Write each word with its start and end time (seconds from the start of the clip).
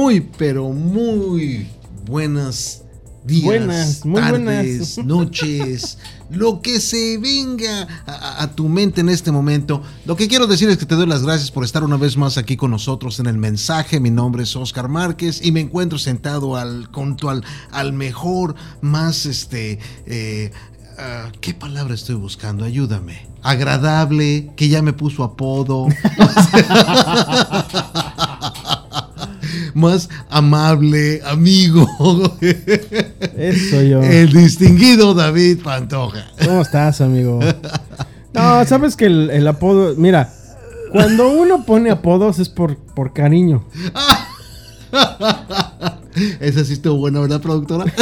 muy, 0.00 0.20
pero 0.38 0.70
muy 0.70 1.68
buenas 2.06 2.84
días, 3.22 3.44
Buenas, 3.44 4.06
muy 4.06 4.18
tardes, 4.18 4.96
buenas. 4.96 4.98
noches, 5.04 5.98
lo 6.30 6.62
que 6.62 6.80
se 6.80 7.18
venga 7.18 7.86
a, 8.06 8.42
a 8.42 8.54
tu 8.54 8.66
mente 8.66 9.02
en 9.02 9.10
este 9.10 9.30
momento. 9.30 9.82
Lo 10.06 10.16
que 10.16 10.26
quiero 10.26 10.46
decir 10.46 10.70
es 10.70 10.78
que 10.78 10.86
te 10.86 10.94
doy 10.94 11.06
las 11.06 11.22
gracias 11.22 11.50
por 11.50 11.64
estar 11.64 11.84
una 11.84 11.98
vez 11.98 12.16
más 12.16 12.38
aquí 12.38 12.56
con 12.56 12.70
nosotros 12.70 13.20
en 13.20 13.26
el 13.26 13.36
mensaje. 13.36 14.00
Mi 14.00 14.10
nombre 14.10 14.44
es 14.44 14.56
Oscar 14.56 14.88
Márquez 14.88 15.44
y 15.44 15.52
me 15.52 15.60
encuentro 15.60 15.98
sentado 15.98 16.56
al, 16.56 16.86
junto 16.90 17.28
al, 17.28 17.44
al 17.70 17.92
mejor, 17.92 18.54
más 18.80 19.26
este... 19.26 19.80
eh, 20.06 20.50
ah, 20.98 21.30
¿Qué 21.42 21.52
palabra 21.52 21.92
estoy 21.94 22.14
buscando? 22.14 22.64
Ayúdame. 22.64 23.28
Agradable, 23.42 24.50
que 24.56 24.70
ya 24.70 24.80
me 24.80 24.94
puso 24.94 25.24
apodo. 25.24 25.88
más 29.74 30.08
amable, 30.28 31.20
amigo. 31.24 31.86
Eso 33.36 33.82
yo. 33.82 34.02
El 34.02 34.32
distinguido 34.32 35.14
David 35.14 35.60
Pantoja. 35.62 36.26
¿Cómo 36.44 36.62
estás, 36.62 37.00
amigo? 37.00 37.40
No, 38.32 38.64
sabes 38.64 38.96
que 38.96 39.06
el, 39.06 39.30
el 39.30 39.46
apodo. 39.48 39.94
Mira, 39.96 40.32
cuando 40.92 41.28
uno 41.30 41.64
pone 41.64 41.90
apodos 41.90 42.38
es 42.38 42.48
por, 42.48 42.76
por 42.76 43.12
cariño. 43.12 43.64
Esa 46.40 46.64
sí 46.64 46.72
estuvo 46.74 46.96
buena, 46.96 47.20
¿verdad, 47.20 47.40
productora? 47.40 47.84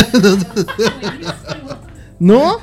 ¿No? 2.21 2.57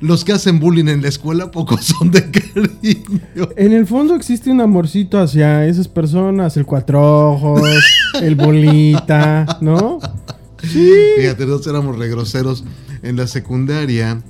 Los 0.00 0.24
que 0.24 0.32
hacen 0.32 0.60
bullying 0.60 0.88
en 0.88 1.02
la 1.02 1.08
escuela 1.08 1.50
pocos 1.50 1.84
son 1.84 2.10
de 2.10 2.30
cariño. 2.30 3.48
En 3.56 3.72
el 3.72 3.86
fondo 3.86 4.14
existe 4.14 4.50
un 4.50 4.60
amorcito 4.60 5.18
hacia 5.18 5.66
esas 5.66 5.88
personas, 5.88 6.56
el 6.56 6.64
cuatro 6.64 7.32
ojos, 7.32 7.62
el 8.22 8.34
bolita, 8.34 9.58
¿no? 9.60 9.98
Sí. 10.62 10.92
Fíjate, 11.18 11.46
nosotros 11.46 11.74
éramos 11.74 11.98
regroseros 11.98 12.64
en 13.02 13.16
la 13.16 13.26
secundaria. 13.26 14.22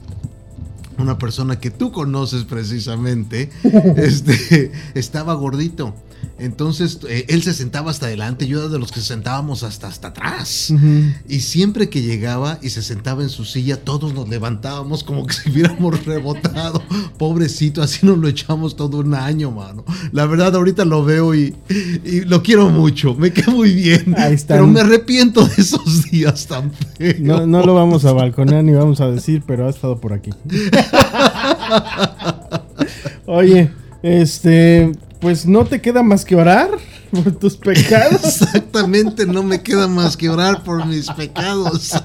Una 0.99 1.17
persona 1.19 1.59
que 1.59 1.71
tú 1.71 1.93
conoces 1.93 2.45
precisamente, 2.45 3.51
este, 3.97 4.73
estaba 4.95 5.35
gordito. 5.35 5.95
Entonces 6.41 7.01
eh, 7.09 7.27
él 7.29 7.43
se 7.43 7.53
sentaba 7.53 7.91
hasta 7.91 8.07
adelante, 8.07 8.47
yo 8.47 8.61
era 8.61 8.69
de 8.69 8.79
los 8.79 8.93
que 8.93 9.01
se 9.01 9.07
sentábamos 9.07 9.63
hasta, 9.63 9.89
hasta 9.89 10.09
atrás. 10.09 10.73
Y 11.29 11.41
siempre 11.41 11.91
que 11.91 12.03
llegaba 12.03 12.59
y 12.63 12.71
se 12.71 12.83
sentaba 12.83 13.23
en 13.23 13.29
su 13.29 13.45
silla, 13.45 13.77
todos 13.77 14.15
nos 14.15 14.29
levantábamos 14.29 15.05
como 15.05 15.27
que 15.27 15.35
si 15.35 15.51
hubiéramos 15.51 16.05
rebotado. 16.05 16.83
Pobrecito, 17.19 17.83
así 17.83 18.07
nos 18.07 18.19
lo 18.19 18.29
echamos 18.29 18.77
todo 18.77 18.99
un 18.99 19.15
año, 19.15 19.51
mano. 19.51 19.85
La 20.13 20.27
verdad, 20.27 20.55
ahorita 20.57 20.85
lo 20.85 21.05
veo 21.05 21.35
y, 21.35 21.55
y 22.05 22.23
lo 22.23 22.43
quiero 22.43 22.71
mucho. 22.71 23.15
Me 23.15 23.33
queda 23.33 23.53
muy 23.53 23.75
bien. 23.75 24.15
Ahí 24.17 24.35
está. 24.35 24.55
Pero 24.55 24.67
me 24.67 24.81
arrepiento 24.81 25.47
de 25.47 25.55
esos 25.59 26.05
días 26.11 26.47
tan 26.47 26.73
feos. 26.73 27.21
No, 27.21 27.47
no 27.47 27.65
lo 27.65 27.75
vamos 27.75 28.05
a 28.05 28.13
balconear 28.13 28.65
ni 28.65 28.73
vamos 28.73 29.01
a 29.01 29.11
decir, 29.11 29.43
pero 29.47 29.67
ha 29.67 29.71
estado 29.71 30.01
por 30.01 30.13
aquí. 30.13 30.31
Oye, 33.27 33.71
este, 34.03 34.93
pues 35.21 35.47
no 35.47 35.65
te 35.65 35.81
queda 35.81 36.03
más 36.03 36.25
que 36.25 36.35
orar 36.35 36.71
por 37.11 37.33
tus 37.33 37.57
pecados. 37.57 38.25
Exactamente, 38.43 39.27
no 39.27 39.43
me 39.43 39.63
queda 39.63 39.87
más 39.87 40.17
que 40.17 40.29
orar 40.29 40.65
por 40.65 40.87
mis 40.87 41.11
pecados. 41.11 41.93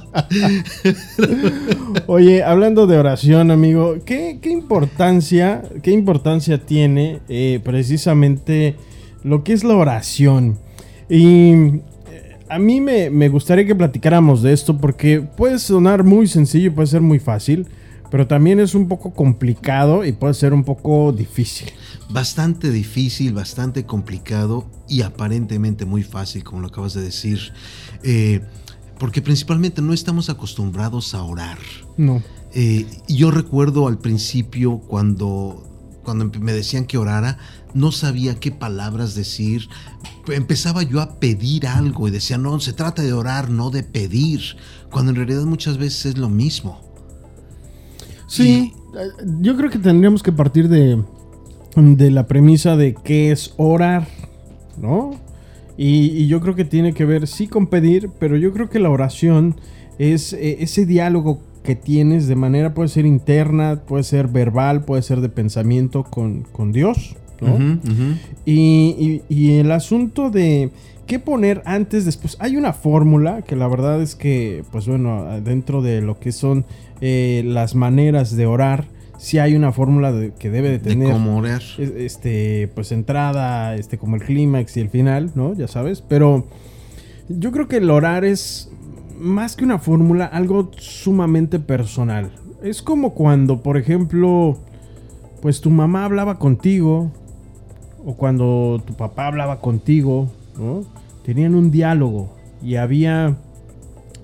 Oye, 2.08 2.44
hablando 2.44 2.88
de 2.88 2.98
oración, 2.98 3.52
amigo, 3.52 3.96
¿qué, 4.06 4.40
qué 4.42 4.50
importancia, 4.50 5.64
qué 5.82 5.92
importancia 5.92 6.66
tiene 6.66 7.22
eh, 7.30 7.62
precisamente 7.64 8.76
lo 9.24 9.44
que 9.44 9.54
es 9.54 9.64
la 9.64 9.76
oración? 9.76 10.58
Y 11.10 11.54
eh, 12.12 12.38
a 12.50 12.60
mí 12.60 12.82
me, 12.82 13.10
me 13.10 13.30
gustaría 13.30 13.66
que 13.66 13.76
platicáramos 13.76 14.42
de 14.42 14.52
esto 14.52 14.78
porque 14.78 15.22
puede 15.22 15.60
sonar 15.60 16.04
muy 16.04 16.28
sencillo, 16.28 16.76
puede 16.76 16.88
ser 16.88 17.02
muy 17.02 17.20
fácil, 17.20 17.68
pero 18.16 18.28
también 18.28 18.62
es 18.62 18.76
un 18.76 18.88
poco 18.88 19.14
complicado 19.14 20.06
y 20.06 20.14
puede 20.14 20.34
ser 20.36 20.54
un 20.54 20.64
poco 20.64 21.12
difícil. 21.12 21.70
Bastante 22.10 22.72
difícil, 22.72 23.34
bastante 23.34 23.86
complicado 23.86 24.70
y 24.88 25.02
aparentemente 25.02 25.84
muy 25.84 26.02
fácil, 26.02 26.42
como 26.42 26.62
lo 26.62 26.68
acabas 26.68 26.94
de 26.94 27.02
decir. 27.02 27.52
Eh, 28.04 28.40
porque 29.00 29.22
principalmente 29.22 29.82
no 29.82 29.92
estamos 29.92 30.30
acostumbrados 30.30 31.14
a 31.14 31.24
orar. 31.24 31.58
No. 31.98 32.24
Eh, 32.54 32.86
yo 33.10 33.32
recuerdo 33.32 33.86
al 33.86 33.98
principio 33.98 34.78
cuando, 34.78 35.68
cuando 36.06 36.32
me 36.40 36.54
decían 36.54 36.86
que 36.86 36.98
orara, 36.98 37.38
no 37.74 37.92
sabía 37.92 38.40
qué 38.40 38.50
palabras 38.50 39.14
decir. 39.16 39.68
Empezaba 40.30 40.84
yo 40.84 41.02
a 41.02 41.20
pedir 41.20 41.68
algo 41.68 42.08
y 42.08 42.12
decía, 42.12 42.38
no, 42.38 42.62
se 42.62 42.72
trata 42.72 43.02
de 43.02 43.12
orar, 43.12 43.50
no 43.50 43.72
de 43.72 43.84
pedir. 43.84 44.56
Cuando 44.90 45.12
en 45.12 45.18
realidad 45.18 45.44
muchas 45.44 45.78
veces 45.78 46.06
es 46.06 46.18
lo 46.18 46.30
mismo. 46.30 46.85
Sí, 48.28 48.74
eh, 48.96 49.26
yo 49.42 49.56
creo 49.56 49.70
que 49.70 49.80
tendríamos 49.80 50.24
que 50.24 50.32
partir 50.32 50.68
de, 50.70 51.02
de 51.76 52.12
la 52.12 52.28
premisa 52.28 52.76
de 52.76 52.96
qué 53.04 53.32
es 53.32 53.54
orar, 53.58 54.08
¿no? 54.82 55.12
Y, 55.78 56.08
y 56.12 56.28
yo 56.28 56.40
creo 56.42 56.56
que 56.56 56.66
tiene 56.66 56.94
que 56.94 57.06
ver, 57.06 57.28
sí, 57.28 57.48
con 57.48 57.68
pedir, 57.68 58.10
pero 58.20 58.38
yo 58.38 58.54
creo 58.54 58.70
que 58.70 58.80
la 58.80 58.90
oración 58.90 59.56
es 60.00 60.34
eh, 60.34 60.58
ese 60.62 60.86
diálogo 60.86 61.40
que 61.64 61.76
tienes 61.76 62.28
de 62.28 62.36
manera, 62.36 62.74
puede 62.74 62.90
ser 62.90 63.06
interna, 63.06 63.82
puede 63.88 64.04
ser 64.04 64.28
verbal, 64.28 64.86
puede 64.86 65.02
ser 65.02 65.20
de 65.22 65.30
pensamiento 65.30 66.04
con, 66.04 66.44
con 66.52 66.72
Dios, 66.72 67.16
¿no? 67.42 67.58
Y- 68.46 69.22
y 69.28 69.52
el 69.54 69.72
asunto 69.72 70.30
de 70.30 70.70
qué 71.08 71.20
poner 71.20 71.62
antes, 71.66 72.06
después. 72.06 72.38
Hay 72.40 72.58
una 72.58 72.74
fórmula 72.74 73.42
que 73.42 73.56
la 73.56 73.68
verdad 73.68 74.02
es 74.02 74.16
que, 74.16 74.64
pues 74.72 74.88
bueno, 74.88 75.26
dentro 75.42 75.82
de 75.82 76.02
lo 76.02 76.20
que 76.20 76.32
son 76.32 76.66
eh, 77.02 77.44
las 77.46 77.76
maneras 77.76 78.36
de 78.36 78.46
orar, 78.46 78.86
sí 79.18 79.38
hay 79.40 79.56
una 79.56 79.72
fórmula 79.72 80.12
de- 80.12 80.32
que 80.34 80.50
debe 80.50 80.70
de 80.70 80.80
De 80.80 80.90
tener. 80.92 81.12
cómo 81.12 81.38
orar. 81.38 81.62
es- 81.62 81.80
Este, 81.80 82.70
pues 82.74 82.92
entrada, 82.92 83.76
este, 83.76 83.98
como 83.98 84.16
el 84.16 84.24
clímax 84.24 84.78
y 84.78 84.82
el 84.82 84.90
final, 84.90 85.32
¿no? 85.36 85.54
Ya 85.54 85.68
sabes. 85.68 86.02
Pero 86.02 86.46
yo 87.30 87.52
creo 87.52 87.68
que 87.68 87.78
el 87.78 87.90
orar 87.90 88.24
es 88.26 88.70
más 89.20 89.56
que 89.56 89.64
una 89.64 89.80
fórmula, 89.80 90.26
algo 90.26 90.72
sumamente 90.78 91.60
personal. 91.60 92.32
Es 92.64 92.82
como 92.82 93.14
cuando, 93.14 93.62
por 93.62 93.78
ejemplo, 93.78 94.58
pues 95.42 95.62
tu 95.62 95.70
mamá 95.70 96.06
hablaba 96.06 96.40
contigo, 96.40 97.12
o 98.06 98.16
cuando 98.16 98.82
tu 98.86 98.94
papá 98.96 99.28
hablaba 99.28 99.60
contigo, 99.62 100.30
¿no? 100.58 100.84
Tenían 101.24 101.56
un 101.56 101.72
diálogo 101.72 102.36
y 102.62 102.76
había 102.76 103.38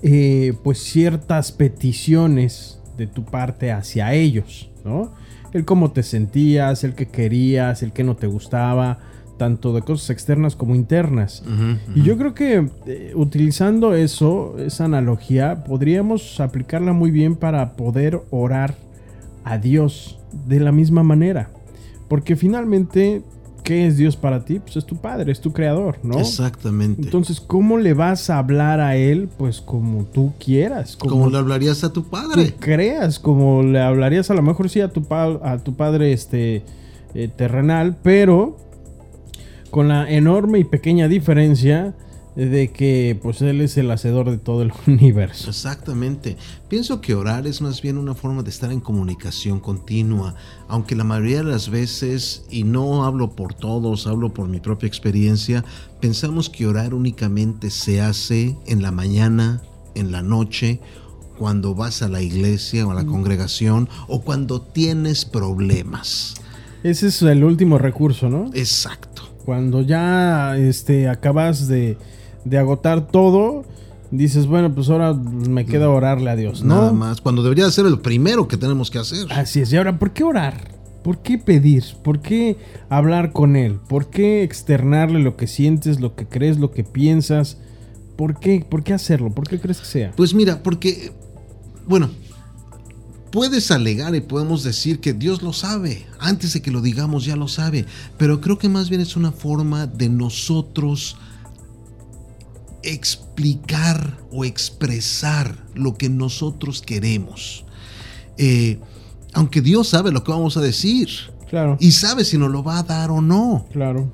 eh, 0.04 0.54
pues 0.64 0.80
ciertas 0.80 1.52
peticiones 1.52 2.80
de 2.98 3.08
tu 3.08 3.24
parte 3.24 3.72
hacia 3.72 4.14
ellos, 4.14 4.70
¿no? 4.84 5.12
El 5.54 5.66
cómo 5.66 5.92
te 5.92 6.04
sentías, 6.04 6.84
el 6.84 6.96
que 6.96 7.08
querías, 7.08 7.84
el 7.84 7.92
que 7.92 8.04
no 8.04 8.16
te 8.16 8.28
gustaba, 8.28 9.00
tanto 9.42 9.74
de 9.74 9.82
cosas 9.82 10.12
externas 10.12 10.56
como 10.56 10.76
internas. 10.76 11.44
Y 11.96 12.04
yo 12.04 12.16
creo 12.16 12.36
que 12.36 12.70
eh, 12.86 13.12
utilizando 13.16 13.96
eso, 13.96 14.56
esa 14.60 14.86
analogía, 14.86 15.64
podríamos 15.64 16.40
aplicarla 16.40 16.94
muy 16.94 17.10
bien 17.10 17.36
para 17.36 17.74
poder 17.74 18.22
orar 18.30 18.76
a 19.44 19.58
Dios 19.58 20.20
de 20.48 20.60
la 20.60 20.72
misma 20.72 21.02
manera. 21.02 21.50
Porque 22.08 22.36
finalmente, 22.36 23.24
¿qué 23.64 23.88
es 23.88 23.98
Dios 23.98 24.16
para 24.16 24.44
ti? 24.46 24.60
Pues 24.60 24.78
es 24.78 24.86
tu 24.86 24.96
Padre, 24.98 25.32
es 25.32 25.40
tu 25.42 25.52
Creador, 25.54 25.98
¿no? 26.04 26.20
Exactamente. 26.20 27.02
Entonces, 27.02 27.40
¿cómo 27.40 27.78
le 27.78 27.94
vas 27.94 28.30
a 28.30 28.38
hablar 28.38 28.80
a 28.80 28.96
Él? 28.96 29.30
Pues 29.38 29.62
como 29.62 30.04
tú 30.06 30.34
quieras, 30.44 30.96
como 30.98 31.12
¿Cómo 31.16 31.30
le 31.30 31.38
hablarías 31.38 31.84
a 31.84 31.94
tu 31.94 32.02
tú 32.04 32.10
padre? 32.10 32.54
creas, 32.60 33.20
como 33.20 33.64
le 33.64 33.80
hablarías 33.80 34.30
a 34.32 34.34
lo 34.34 34.42
mejor 34.42 34.70
sí 34.70 34.82
a 34.82 34.90
tu, 34.90 35.04
pa- 35.04 35.40
a 35.44 35.58
tu 35.60 35.76
Padre 35.76 36.12
este, 36.14 36.64
eh, 37.14 37.30
terrenal, 37.36 37.98
pero 38.04 38.58
con 39.70 39.88
la 39.88 40.10
enorme 40.12 40.60
y 40.60 40.64
pequeña 40.66 41.08
diferencia 41.08 41.94
de 42.36 42.72
que 42.72 43.20
pues 43.22 43.42
Él 43.42 43.60
es 43.62 43.78
el 43.78 43.92
hacedor 43.92 44.30
de 44.32 44.38
todo 44.38 44.62
el 44.62 44.72
universo. 44.88 45.50
Exactamente. 45.50 46.38
Pienso 46.70 47.02
que 47.02 47.16
orar 47.16 47.48
es 47.48 47.62
más 47.62 47.82
bien 47.82 47.98
una 47.98 48.16
forma 48.16 48.44
de 48.44 48.50
estar 48.50 48.72
en 48.72 48.80
comunicación 48.80 49.60
continua, 49.60 50.36
aunque 50.68 50.96
la 50.96 51.04
mayoría 51.04 51.40
de 51.40 51.52
las 51.52 51.70
veces, 51.70 52.46
y 52.50 52.64
no 52.64 53.04
hablo 53.04 53.32
por 53.32 53.54
todos, 53.54 54.08
hablo 54.08 54.34
por 54.34 54.48
mi 54.48 54.60
propia 54.60 54.88
experiencia, 54.88 55.66
pensamos 56.00 56.50
que 56.50 56.68
orar 56.68 56.94
únicamente 56.94 57.70
se 57.70 58.02
hace 58.02 58.56
en 58.68 58.82
la 58.82 58.92
mañana, 58.92 59.62
en 59.96 60.12
la 60.12 60.22
noche, 60.22 60.80
cuando 61.38 61.74
vas 61.74 62.02
a 62.04 62.08
la 62.08 62.22
iglesia 62.22 62.86
o 62.86 62.92
a 62.92 62.94
la 62.94 63.06
congregación 63.06 63.90
o 64.08 64.22
cuando 64.22 64.62
tienes 64.62 65.26
problemas. 65.26 66.36
Ese 66.84 67.08
es 67.08 67.22
el 67.24 67.44
último 67.44 67.78
recurso, 67.78 68.30
¿no? 68.30 68.52
Exacto. 68.54 69.24
Cuando 69.44 69.82
ya 69.82 70.56
este, 70.58 71.10
acabas 71.10 71.68
de, 71.68 71.98
de 72.46 72.58
agotar 72.58 73.08
todo, 73.08 73.64
dices, 74.12 74.48
bueno, 74.48 74.74
pues 74.74 74.90
ahora 74.90 75.14
me 75.14 75.66
queda 75.66 75.90
orarle 75.90 76.30
a 76.30 76.36
Dios, 76.36 76.64
¿no? 76.64 76.76
Nada 76.76 76.94
más. 76.94 77.22
Cuando 77.22 77.44
debería 77.44 77.70
ser 77.72 77.86
el 77.86 78.00
primero 78.00 78.48
que 78.48 78.58
tenemos 78.58 78.92
que 78.92 79.00
hacer. 79.00 79.32
Así 79.32 79.62
es. 79.62 79.72
Y 79.72 79.78
ahora, 79.78 79.98
¿por 79.98 80.12
qué 80.12 80.24
orar? 80.24 80.72
¿Por 81.04 81.20
qué 81.24 81.38
pedir? 81.38 81.84
¿Por 82.04 82.22
qué 82.22 82.58
hablar 82.90 83.32
con 83.32 83.56
Él? 83.56 83.80
¿Por 83.88 84.10
qué 84.10 84.44
externarle 84.44 85.20
lo 85.20 85.36
que 85.36 85.48
sientes, 85.48 86.00
lo 86.00 86.16
que 86.16 86.28
crees, 86.28 86.58
lo 86.58 86.72
que 86.72 86.84
piensas? 86.84 87.58
¿Por 88.16 88.40
qué? 88.40 88.64
¿Por 88.68 88.84
qué 88.84 88.94
hacerlo? 88.94 89.32
¿Por 89.32 89.48
qué 89.48 89.60
crees 89.60 89.80
que 89.80 89.86
sea? 89.86 90.12
Pues 90.16 90.36
mira, 90.36 90.62
porque, 90.62 91.12
bueno, 91.88 92.12
puedes 93.32 93.72
alegar 93.72 94.14
y 94.14 94.22
podemos 94.22 94.64
decir 94.64 95.00
que 95.00 95.14
Dios 95.14 95.42
lo 95.42 95.54
sabe. 95.54 96.06
Antes 96.20 96.54
de 96.54 96.62
que 96.62 96.70
lo 96.70 96.82
digamos 96.82 97.26
ya 97.26 97.36
lo 97.36 97.48
sabe. 97.48 97.86
Pero 98.18 98.42
creo 98.42 98.60
que 98.60 98.70
más 98.70 98.90
bien 98.90 99.02
es 99.02 99.16
una 99.16 99.32
forma 99.32 99.88
de 99.88 100.10
nosotros 100.10 101.18
explicar 102.84 104.20
o 104.32 104.46
expresar 104.46 105.66
lo 105.74 105.96
que 105.96 106.10
nosotros 106.10 106.82
queremos. 106.82 107.66
Eh, 108.38 108.80
aunque 109.34 109.62
Dios 109.62 109.90
sabe 109.90 110.12
lo 110.12 110.24
que 110.24 110.32
vamos 110.32 110.58
a 110.58 110.62
decir. 110.62 111.10
Claro. 111.50 111.78
Y 111.80 111.92
sabe 111.92 112.24
si 112.26 112.38
nos 112.38 112.52
lo 112.52 112.64
va 112.64 112.80
a 112.80 112.84
dar 112.84 113.12
o 113.12 113.22
no. 113.22 113.68
Claro. 113.72 114.12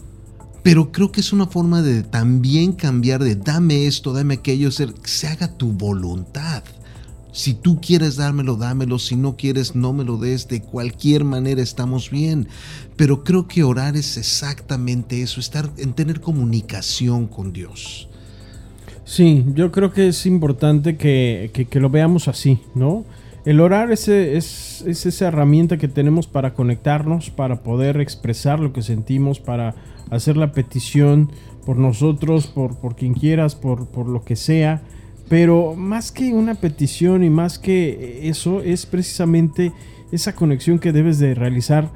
Pero 0.63 0.91
creo 0.91 1.11
que 1.11 1.21
es 1.21 1.31
una 1.31 1.47
forma 1.47 1.81
de 1.81 2.03
también 2.03 2.73
cambiar 2.73 3.23
de 3.23 3.35
dame 3.35 3.87
esto, 3.87 4.11
dame 4.11 4.35
aquello, 4.35 4.71
ser, 4.71 4.93
que 4.93 5.07
se 5.07 5.27
haga 5.27 5.55
tu 5.55 5.71
voluntad. 5.71 6.63
Si 7.31 7.53
tú 7.53 7.79
quieres 7.79 8.15
dármelo, 8.15 8.55
dámelo. 8.55 8.97
Si 8.97 9.15
no 9.15 9.37
quieres, 9.37 9.75
no 9.75 9.93
me 9.93 10.03
lo 10.03 10.17
des. 10.17 10.47
De 10.47 10.61
cualquier 10.61 11.23
manera 11.23 11.61
estamos 11.61 12.09
bien. 12.09 12.47
Pero 12.95 13.23
creo 13.23 13.47
que 13.47 13.63
orar 13.63 13.95
es 13.95 14.17
exactamente 14.17 15.21
eso, 15.21 15.39
estar 15.39 15.71
en 15.77 15.93
tener 15.93 16.19
comunicación 16.19 17.27
con 17.27 17.53
Dios. 17.53 18.09
Sí, 19.07 19.45
yo 19.55 19.71
creo 19.71 19.93
que 19.93 20.09
es 20.09 20.25
importante 20.25 20.97
que, 20.97 21.49
que, 21.69 21.79
lo 21.79 21.89
veamos 21.89 22.27
así, 22.27 22.59
¿no? 22.75 23.05
El 23.45 23.61
orar 23.61 23.89
es, 23.89 24.09
es, 24.09 24.83
es, 24.85 25.05
esa 25.05 25.29
herramienta 25.29 25.77
que 25.77 25.87
tenemos 25.87 26.27
para 26.27 26.53
conectarnos, 26.53 27.29
para 27.29 27.63
poder 27.63 28.01
expresar 28.01 28.59
lo 28.59 28.73
que 28.73 28.81
sentimos, 28.81 29.39
para 29.39 29.75
hacer 30.11 30.35
la 30.35 30.51
petición 30.51 31.31
por 31.65 31.77
nosotros, 31.77 32.47
por, 32.47 32.75
por 32.79 32.97
quien 32.97 33.13
quieras, 33.13 33.55
por, 33.55 33.87
por 33.87 34.09
lo 34.09 34.25
que 34.25 34.35
sea. 34.35 34.81
Pero 35.29 35.73
más 35.75 36.11
que 36.11 36.33
una 36.33 36.55
petición 36.55 37.23
y 37.23 37.29
más 37.29 37.59
que 37.59 38.27
eso, 38.27 38.61
es 38.61 38.85
precisamente 38.85 39.71
esa 40.11 40.35
conexión 40.35 40.79
que 40.79 40.91
debes 40.91 41.17
de 41.17 41.33
realizar 41.33 41.91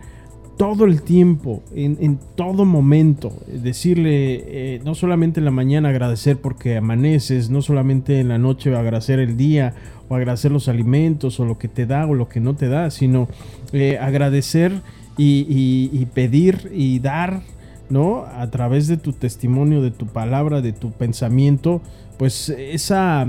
todo 0.57 0.85
el 0.85 1.01
tiempo, 1.01 1.63
en, 1.73 1.97
en 2.01 2.19
todo 2.35 2.65
momento. 2.65 3.31
Decirle, 3.47 4.75
eh, 4.75 4.81
no 4.85 4.95
solamente 4.95 5.39
en 5.39 5.45
la 5.45 5.51
mañana 5.51 5.89
agradecer 5.89 6.37
porque 6.37 6.77
amaneces, 6.77 7.49
no 7.49 7.61
solamente 7.61 8.19
en 8.19 8.29
la 8.29 8.37
noche 8.37 8.75
agradecer 8.75 9.19
el 9.19 9.37
día 9.37 9.73
o 10.07 10.15
agradecer 10.15 10.51
los 10.51 10.67
alimentos 10.67 11.39
o 11.39 11.45
lo 11.45 11.57
que 11.57 11.67
te 11.67 11.85
da 11.85 12.05
o 12.05 12.13
lo 12.13 12.27
que 12.27 12.39
no 12.39 12.55
te 12.55 12.67
da, 12.67 12.91
sino 12.91 13.27
eh, 13.73 13.97
agradecer 13.99 14.81
y, 15.17 15.89
y, 15.91 16.05
pedir 16.07 16.71
y 16.73 16.99
dar, 16.99 17.41
¿no? 17.89 18.25
A 18.25 18.49
través 18.49 18.87
de 18.87 18.97
tu 18.97 19.13
testimonio, 19.13 19.81
de 19.81 19.91
tu 19.91 20.07
palabra, 20.07 20.61
de 20.61 20.73
tu 20.73 20.91
pensamiento, 20.91 21.81
pues 22.17 22.49
esa, 22.49 23.27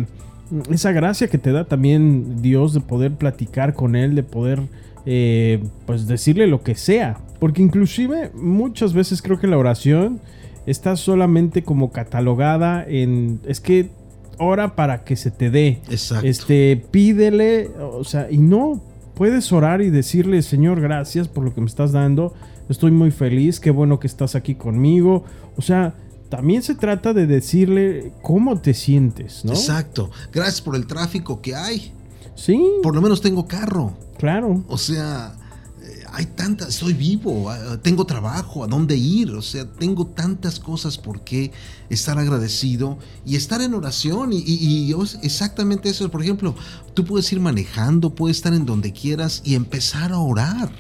esa 0.71 0.93
gracia 0.93 1.29
que 1.29 1.39
te 1.39 1.53
da 1.53 1.65
también 1.65 2.41
Dios 2.41 2.73
de 2.73 2.81
poder 2.81 3.13
platicar 3.13 3.75
con 3.75 3.95
Él, 3.95 4.15
de 4.15 4.23
poder 4.23 4.63
eh, 5.07 5.63
pues 5.87 6.07
decirle 6.07 6.47
lo 6.47 6.63
que 6.63 6.75
sea. 6.75 7.21
Porque 7.39 7.63
inclusive 7.63 8.31
muchas 8.35 8.93
veces 8.93 9.23
creo 9.23 9.39
que 9.39 9.47
la 9.47 9.59
oración 9.59 10.21
está 10.67 10.97
solamente 10.97 11.63
como 11.63 11.91
catalogada 11.91 12.85
en... 12.87 13.41
Es 13.47 13.61
que 13.61 13.91
ora 14.39 14.75
para 14.77 15.05
que 15.05 15.17
se 15.17 15.31
te 15.31 15.51
dé. 15.51 15.81
Exacto. 15.91 16.27
Este, 16.27 16.83
pídele, 16.91 17.71
o 17.79 18.05
sea, 18.05 18.31
y 18.31 18.39
no, 18.39 18.81
puedes 19.15 19.53
orar 19.53 19.83
y 19.83 19.91
decirle, 19.91 20.43
Señor, 20.43 20.81
gracias 20.81 21.29
por 21.29 21.45
lo 21.45 21.55
que 21.55 21.61
me 21.61 21.67
estás 21.67 21.93
dando. 21.93 22.35
Estoy 22.69 22.91
muy 22.91 23.11
feliz, 23.11 23.61
qué 23.61 23.71
bueno 23.71 23.99
que 23.99 24.07
estás 24.07 24.35
aquí 24.35 24.55
conmigo. 24.55 25.25
O 25.57 25.63
sea, 25.63 25.95
también 26.29 26.63
se 26.63 26.75
trata 26.75 27.13
de 27.13 27.27
decirle 27.27 28.13
cómo 28.23 28.61
te 28.61 28.73
sientes, 28.73 29.45
¿no? 29.45 29.53
Exacto. 29.53 30.11
Gracias 30.33 30.63
por 30.63 30.77
el 30.77 30.87
tráfico 30.87 31.43
que 31.43 31.55
hay. 31.55 31.93
Sí. 32.35 32.61
Por 32.83 32.95
lo 32.95 33.03
menos 33.03 33.21
tengo 33.21 33.47
carro. 33.47 33.97
Claro. 34.19 34.65
O 34.69 34.79
sea, 34.79 35.35
eh, 35.83 36.05
hay 36.13 36.27
tantas, 36.27 36.69
estoy 36.69 36.93
vivo, 36.93 37.51
ah, 37.51 37.79
tengo 37.83 38.05
trabajo, 38.05 38.65
a 38.65 38.67
dónde 38.67 38.97
ir, 38.97 39.31
o 39.33 39.43
sea, 39.43 39.67
tengo 39.67 40.07
tantas 40.07 40.61
cosas 40.61 40.99
por 40.99 41.23
qué 41.23 41.51
estar 41.91 42.19
agradecido 42.19 42.99
y 43.27 43.37
estar 43.37 43.61
en 43.61 43.75
oración. 43.75 44.33
Y, 44.33 44.39
y, 44.39 44.93
y 44.93 44.95
exactamente 45.23 45.89
eso, 45.89 46.11
por 46.11 46.23
ejemplo, 46.23 46.55
tú 46.95 47.05
puedes 47.05 47.33
ir 47.33 47.41
manejando, 47.41 48.11
puedes 48.15 48.39
estar 48.39 48.55
en 48.55 48.67
donde 48.67 48.93
quieras 48.93 49.43
y 49.45 49.55
empezar 49.55 50.13
a 50.13 50.19
orar. 50.19 50.71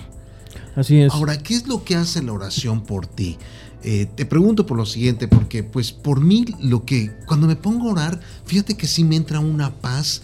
Así 0.76 1.00
es. 1.00 1.12
Ahora, 1.12 1.38
¿qué 1.38 1.54
es 1.54 1.66
lo 1.66 1.84
que 1.84 1.96
hace 1.96 2.22
la 2.22 2.32
oración 2.32 2.82
por 2.82 3.06
ti? 3.06 3.38
Eh, 3.84 4.06
te 4.14 4.25
pregunto 4.25 4.64
por 4.64 4.76
lo 4.76 4.87
siguiente, 4.87 5.26
porque 5.26 5.64
pues 5.64 5.90
por 5.90 6.20
mí 6.20 6.44
lo 6.60 6.84
que, 6.84 7.10
cuando 7.26 7.46
me 7.49 7.56
pongo 7.56 7.88
a 7.88 7.93
orar, 7.93 8.20
fíjate 8.46 8.76
que 8.76 8.87
sí 8.87 9.02
me 9.02 9.16
entra 9.16 9.40
una 9.40 9.75
paz 9.75 10.22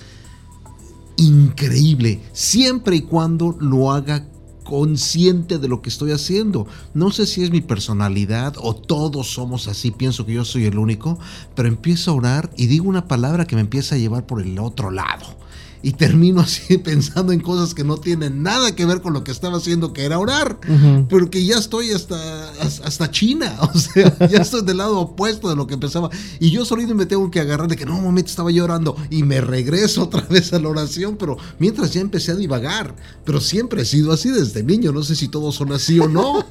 increíble, 1.19 2.23
siempre 2.32 2.97
y 2.97 3.03
cuando 3.03 3.56
lo 3.61 3.93
haga 3.93 4.26
consciente 4.65 5.59
de 5.59 5.67
lo 5.67 5.81
que 5.81 5.88
estoy 5.88 6.12
haciendo. 6.12 6.67
No 6.93 7.11
sé 7.11 7.26
si 7.26 7.43
es 7.43 7.50
mi 7.50 7.62
personalidad 7.62 8.55
o 8.59 8.75
todos 8.75 9.32
somos 9.32 9.67
así, 9.67 9.91
pienso 9.91 10.26
que 10.26 10.35
yo 10.35 10.44
soy 10.44 10.67
el 10.67 10.79
único, 10.79 11.19
pero 11.55 11.69
empiezo 11.69 12.11
a 12.11 12.15
orar 12.15 12.50
y 12.56 12.67
digo 12.67 12.88
una 12.88 13.09
palabra 13.09 13.47
que 13.47 13.56
me 13.56 13.62
empieza 13.62 13.94
a 13.94 13.99
llevar 13.99 14.26
por 14.26 14.43
el 14.43 14.59
otro 14.59 14.91
lado. 14.91 15.38
Y 15.82 15.92
termino 15.92 16.40
así 16.42 16.78
pensando 16.78 17.32
en 17.32 17.40
cosas 17.40 17.75
que 17.75 17.84
no 17.84 17.96
tienen 17.96 18.42
nada 18.42 18.75
que 18.75 18.86
ver 18.86 19.00
con 19.00 19.12
lo 19.12 19.25
que 19.25 19.30
estaba 19.30 19.58
haciendo, 19.58 19.92
que 19.92 20.04
era 20.04 20.19
orar. 20.19 20.58
Uh 20.69 20.72
-huh. 20.72 21.08
Porque 21.08 21.44
ya 21.44 21.56
estoy 21.58 21.92
hasta, 21.92 22.50
hasta 22.60 23.10
China. 23.10 23.56
O 23.78 23.78
sea, 23.78 24.16
ya 24.28 24.38
estoy 24.38 24.62
del 24.62 24.78
lado 24.78 24.98
opuesto 24.98 25.48
de 25.48 25.54
lo 25.54 25.66
que 25.66 25.75
empezaba. 25.75 26.10
Y 26.40 26.50
yo 26.50 26.64
solito 26.64 26.94
me 26.94 27.06
tengo 27.06 27.30
que 27.30 27.38
agarrar 27.38 27.69
de 27.69 27.76
que 27.76 27.84
no, 27.84 27.96
un 27.96 28.02
momento 28.02 28.30
estaba 28.30 28.50
llorando. 28.50 28.96
Y 29.10 29.22
me 29.22 29.40
regreso 29.40 30.02
otra 30.04 30.22
vez 30.22 30.52
a 30.52 30.58
la 30.58 30.69
oración. 30.69 31.16
Pero 31.16 31.36
mientras 31.58 31.92
ya 31.92 32.00
empecé 32.00 32.32
a 32.32 32.36
divagar. 32.36 32.94
Pero 33.25 33.40
siempre 33.40 33.82
he 33.82 33.84
sido 33.84 34.12
así 34.12 34.30
desde 34.30 34.62
niño. 34.62 34.92
No 34.92 35.02
sé 35.02 35.14
si 35.14 35.28
todos 35.28 35.54
son 35.54 35.72
así 35.72 36.00
o 36.00 36.08
no. 36.08 36.44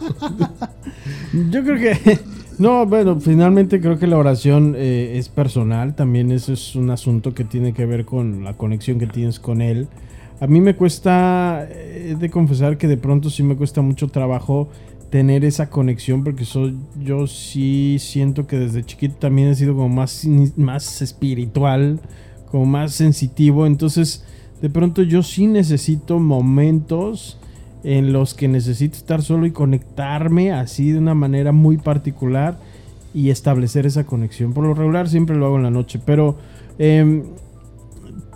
yo 1.33 1.63
creo 1.63 1.77
que 1.77 2.36
no, 2.59 2.85
bueno, 2.85 3.19
finalmente 3.19 3.79
creo 3.79 3.99
que 3.99 4.07
la 4.07 4.17
oración 4.17 4.75
eh, 4.77 5.17
es 5.17 5.29
personal, 5.29 5.95
también 5.95 6.31
eso 6.31 6.53
es 6.53 6.75
un 6.75 6.89
asunto 6.89 7.33
que 7.33 7.43
tiene 7.43 7.73
que 7.73 7.85
ver 7.85 8.05
con 8.05 8.43
la 8.43 8.53
conexión 8.53 8.99
que 8.99 9.07
tienes 9.07 9.39
con 9.39 9.61
Él. 9.61 9.87
A 10.39 10.47
mí 10.47 10.61
me 10.61 10.75
cuesta, 10.75 11.67
eh, 11.69 12.15
de 12.19 12.29
confesar 12.29 12.77
que 12.77 12.87
de 12.87 12.97
pronto 12.97 13.29
sí 13.29 13.43
me 13.43 13.55
cuesta 13.55 13.81
mucho 13.81 14.07
trabajo 14.07 14.69
tener 15.09 15.45
esa 15.45 15.69
conexión 15.69 16.23
porque 16.23 16.45
soy, 16.45 16.75
yo 17.01 17.27
sí 17.27 17.97
siento 17.99 18.45
que 18.45 18.57
desde 18.57 18.83
chiquito 18.83 19.15
también 19.15 19.49
he 19.49 19.55
sido 19.55 19.73
como 19.73 19.89
más, 19.89 20.27
más 20.55 21.01
espiritual, 21.01 21.99
como 22.51 22.65
más 22.65 22.93
sensitivo, 22.93 23.65
entonces 23.65 24.25
de 24.61 24.69
pronto 24.69 25.03
yo 25.03 25.23
sí 25.23 25.47
necesito 25.47 26.19
momentos 26.19 27.37
en 27.83 28.13
los 28.13 28.33
que 28.33 28.47
necesito 28.47 28.97
estar 28.97 29.21
solo 29.21 29.45
y 29.45 29.51
conectarme 29.51 30.51
así 30.51 30.91
de 30.91 30.99
una 30.99 31.13
manera 31.13 31.51
muy 31.51 31.77
particular 31.77 32.57
y 33.13 33.29
establecer 33.29 33.85
esa 33.85 34.05
conexión. 34.05 34.53
Por 34.53 34.65
lo 34.65 34.73
regular 34.73 35.09
siempre 35.09 35.35
lo 35.35 35.45
hago 35.45 35.57
en 35.57 35.63
la 35.63 35.71
noche, 35.71 35.99
pero 36.03 36.37
eh, 36.79 37.23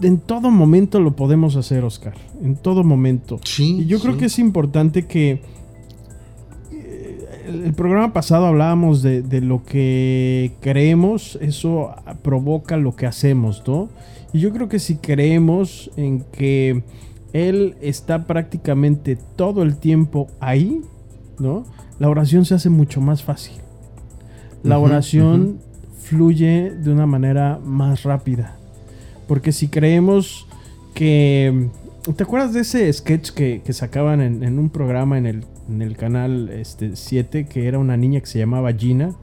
en 0.02 0.18
todo 0.20 0.52
momento 0.52 1.00
lo 1.00 1.16
podemos 1.16 1.56
hacer, 1.56 1.84
Oscar. 1.84 2.14
En 2.42 2.56
todo 2.56 2.84
momento. 2.84 3.40
Sí, 3.44 3.82
y 3.82 3.86
yo 3.86 3.98
sí. 3.98 4.04
creo 4.04 4.18
que 4.18 4.26
es 4.26 4.40
importante 4.40 5.06
que 5.06 5.42
el, 7.48 7.64
el 7.66 7.74
programa 7.74 8.14
pasado 8.14 8.46
hablábamos 8.48 9.02
de, 9.02 9.22
de, 9.22 9.42
lo 9.42 9.64
que 9.64 10.54
creemos, 10.62 11.38
eso 11.42 11.92
provoca 12.24 12.78
lo 12.78 12.96
que 12.96 13.06
hacemos, 13.06 13.64
¿no? 13.68 13.90
Y 14.34 14.40
yo 14.40 14.52
creo 14.52 14.70
que 14.70 14.80
si 14.80 14.96
creemos 14.96 15.92
en 15.98 16.24
que 16.32 16.84
él 17.34 17.76
está 17.82 18.26
prácticamente 18.26 19.18
todo 19.36 19.64
el 19.64 19.78
tiempo 19.78 20.28
ahí, 20.40 20.82
¿no? 21.40 21.66
La 22.00 22.10
oración 22.10 22.46
se 22.46 22.56
hace 22.56 22.70
mucho 22.70 23.02
más 23.02 23.24
fácil. 23.24 23.56
La 24.64 24.78
uh 24.78 24.82
-huh, 24.82 24.86
oración 24.86 25.42
uh 25.42 25.46
-huh. 25.46 26.02
fluye 26.04 26.72
de 26.72 26.92
una 26.92 27.06
manera 27.06 27.60
más 27.64 28.04
rápida. 28.04 28.58
Porque 29.28 29.52
si 29.52 29.68
creemos 29.68 30.48
que... 30.94 31.70
¿Te 32.16 32.24
acuerdas 32.24 32.54
de 32.54 32.62
ese 32.62 32.92
sketch 32.92 33.30
que, 33.30 33.62
que 33.64 33.74
sacaban 33.74 34.22
en, 34.22 34.44
en, 34.44 34.58
un 34.58 34.70
programa 34.72 35.20
en 35.20 35.28
el, 35.28 35.46
en 35.70 35.84
el 35.84 35.96
canal 35.96 36.50
este, 36.50 36.96
7 36.96 37.46
que 37.46 37.68
era 37.68 37.78
una 37.78 37.96
niña 37.96 38.20
que 38.20 38.26
se 38.26 38.40
llamaba 38.40 38.74
Gina 38.74 39.14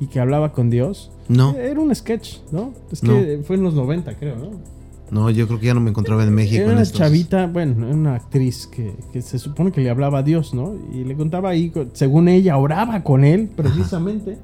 y 0.00 0.06
que 0.06 0.20
hablaba 0.20 0.52
con 0.52 0.70
Dios? 0.70 1.10
No. 1.28 1.56
Era 1.56 1.80
un 1.80 1.92
sketch, 1.94 2.38
¿no? 2.52 2.72
Es 2.92 3.00
que 3.00 3.38
no. 3.38 3.42
fue 3.42 3.56
en 3.56 3.64
los 3.64 3.74
90, 3.74 4.14
creo, 4.14 4.36
¿no? 4.36 4.77
No, 5.10 5.30
yo 5.30 5.46
creo 5.46 5.58
que 5.58 5.66
ya 5.66 5.74
no 5.74 5.80
me 5.80 5.90
encontraba 5.90 6.22
en 6.22 6.34
México. 6.34 6.62
Era 6.62 6.72
una 6.72 6.84
chavita, 6.84 7.46
bueno, 7.46 7.86
una 7.88 8.14
actriz 8.14 8.66
que, 8.66 8.94
que, 9.12 9.22
se 9.22 9.38
supone 9.38 9.72
que 9.72 9.80
le 9.80 9.90
hablaba 9.90 10.18
a 10.18 10.22
Dios, 10.22 10.52
¿no? 10.52 10.74
Y 10.92 11.04
le 11.04 11.14
contaba 11.14 11.50
ahí, 11.50 11.72
según 11.92 12.28
ella, 12.28 12.56
oraba 12.56 13.02
con 13.02 13.24
él, 13.24 13.48
precisamente. 13.54 14.38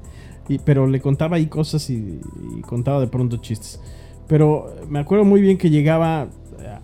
Y, 0.47 0.59
pero 0.59 0.87
le 0.87 1.01
contaba 1.01 1.37
ahí 1.37 1.47
cosas 1.47 1.89
y, 1.89 2.19
y, 2.57 2.61
contaba 2.61 2.99
de 2.99 3.07
pronto 3.07 3.37
chistes. 3.37 3.79
Pero 4.27 4.75
me 4.89 4.99
acuerdo 4.99 5.23
muy 5.23 5.41
bien 5.41 5.57
que 5.57 5.69
llegaba 5.69 6.27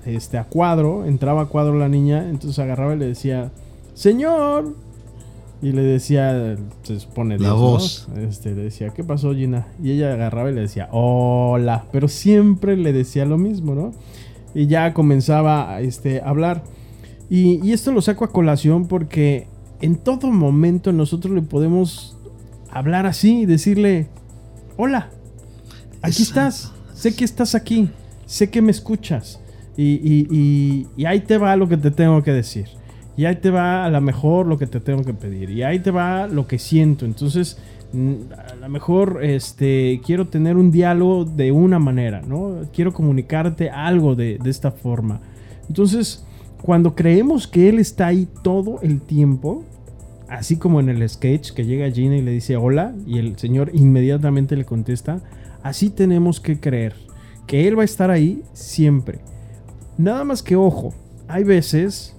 este, 0.06 0.38
a 0.38 0.44
cuadro, 0.46 1.06
entraba 1.06 1.44
a 1.44 1.46
cuadro 1.46 1.78
la 1.78 1.90
niña, 1.90 2.30
entonces 2.30 2.58
agarraba 2.60 2.96
y 2.96 3.00
le 3.00 3.08
decía, 3.08 3.52
Señor. 3.94 4.76
Y 5.62 5.74
le 5.74 5.82
decía, 5.84 6.56
se 6.84 7.00
supone 7.00 7.38
La 7.38 7.54
voz. 7.54 8.08
Este, 8.18 8.56
le 8.56 8.64
decía, 8.64 8.90
¿qué 8.90 9.04
pasó, 9.04 9.34
Gina? 9.36 9.68
Y 9.82 9.92
ella 9.92 10.14
agarraba 10.14 10.50
y 10.50 10.56
le 10.56 10.62
decía, 10.62 10.90
hola. 10.92 11.86
Pero 11.92 12.08
siempre 12.08 12.76
le 12.78 12.92
decía 12.94 13.26
lo 13.26 13.38
mismo, 13.38 13.76
¿no? 13.76 13.92
Y 14.56 14.66
ya 14.68 14.94
comenzaba 14.94 15.80
este, 15.82 16.20
a 16.22 16.30
hablar. 16.30 16.64
Y, 17.30 17.60
y 17.66 17.74
esto 17.74 17.92
lo 17.92 18.02
saco 18.02 18.26
a 18.26 18.32
colación 18.32 18.88
porque 18.88 19.48
en 19.82 19.96
todo 19.98 20.32
momento 20.32 20.92
nosotros 20.94 21.34
le 21.34 21.42
podemos 21.44 22.18
hablar 22.72 23.06
así 23.06 23.42
y 23.42 23.46
decirle, 23.46 24.08
hola, 24.78 25.10
aquí 26.02 26.24
Exacto. 26.24 26.40
estás, 26.50 26.74
sé 26.96 27.16
que 27.16 27.24
estás 27.24 27.54
aquí, 27.56 27.90
sé 28.26 28.50
que 28.50 28.62
me 28.64 28.72
escuchas. 28.72 29.40
Y, 29.78 29.84
y- 30.04 30.28
y- 30.30 30.88
y 30.98 31.06
ahí 31.06 31.22
te 31.22 31.38
va 31.38 31.56
lo 31.56 31.70
que 31.70 31.78
te 31.78 31.92
tengo 31.92 32.22
que 32.24 32.32
decir. 32.32 32.66
Y 33.18 33.26
ahí 33.26 33.36
te 33.36 33.50
va 33.50 33.86
a 33.86 33.90
lo 33.90 34.02
mejor 34.02 34.48
lo 34.48 34.58
que 34.58 34.68
te 34.68 34.80
tengo 34.80 35.04
que 35.04 35.14
pedir. 35.14 35.50
Y 35.50 35.64
ahí 35.64 35.80
te 35.80 35.92
va 35.92 36.28
lo 36.28 36.48
que 36.48 36.58
siento. 36.60 37.06
Entonces, 37.06 37.58
a 37.94 38.56
lo 38.56 38.70
mejor 38.70 39.20
este, 39.22 40.02
quiero 40.06 40.28
tener 40.28 40.56
un 40.56 40.72
diálogo 40.72 41.26
de 41.26 41.52
una 41.52 41.78
manera, 41.78 42.22
¿no? 42.22 42.62
Quiero 42.74 42.94
comunicarte 42.94 43.70
algo 43.70 44.16
de, 44.16 44.38
de 44.42 44.50
esta 44.50 44.72
forma. 44.72 45.20
Entonces, 45.68 46.26
cuando 46.62 46.96
creemos 46.96 47.48
que 47.48 47.70
Él 47.70 47.80
está 47.80 48.08
ahí 48.08 48.28
todo 48.44 48.80
el 48.82 49.02
tiempo, 49.02 49.66
así 50.30 50.56
como 50.56 50.80
en 50.80 50.90
el 50.90 51.08
sketch 51.10 51.52
que 51.52 51.66
llega 51.66 51.92
Gina 51.92 52.16
y 52.16 52.22
le 52.22 52.32
dice 52.32 52.56
hola 52.56 52.94
y 53.06 53.18
el 53.18 53.38
señor 53.38 53.72
inmediatamente 53.74 54.56
le 54.56 54.64
contesta, 54.64 55.22
así 55.64 55.90
tenemos 55.90 56.40
que 56.40 56.60
creer 56.60 56.96
que 57.48 57.68
Él 57.68 57.78
va 57.78 57.82
a 57.82 57.86
estar 57.86 58.10
ahí 58.12 58.44
siempre. 58.54 59.20
Nada 59.98 60.24
más 60.24 60.42
que 60.42 60.56
ojo, 60.56 60.94
hay 61.28 61.44
veces 61.44 62.16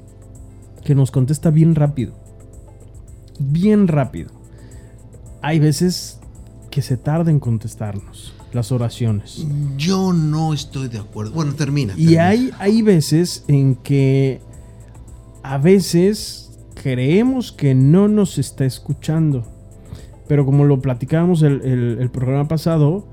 que 0.84 0.94
nos 0.94 1.10
contesta 1.10 1.50
bien 1.50 1.74
rápido. 1.74 2.12
Bien 3.38 3.88
rápido. 3.88 4.30
Hay 5.40 5.58
veces 5.58 6.18
que 6.70 6.82
se 6.82 6.96
tarda 6.96 7.30
en 7.30 7.40
contestarnos 7.40 8.34
las 8.52 8.70
oraciones. 8.72 9.46
Yo 9.76 10.12
no 10.12 10.52
estoy 10.54 10.88
de 10.88 10.98
acuerdo. 10.98 11.32
Bueno, 11.32 11.54
termina. 11.54 11.94
Y 11.96 12.16
hay, 12.16 12.50
hay 12.58 12.82
veces 12.82 13.44
en 13.48 13.74
que 13.76 14.40
a 15.42 15.58
veces 15.58 16.50
creemos 16.74 17.50
que 17.52 17.74
no 17.74 18.08
nos 18.08 18.38
está 18.38 18.64
escuchando. 18.64 19.44
Pero 20.28 20.44
como 20.46 20.64
lo 20.64 20.80
platicábamos 20.80 21.42
el, 21.42 21.60
el- 21.62 21.98
el 22.00 22.10
programa 22.10 22.46
pasado, 22.48 23.06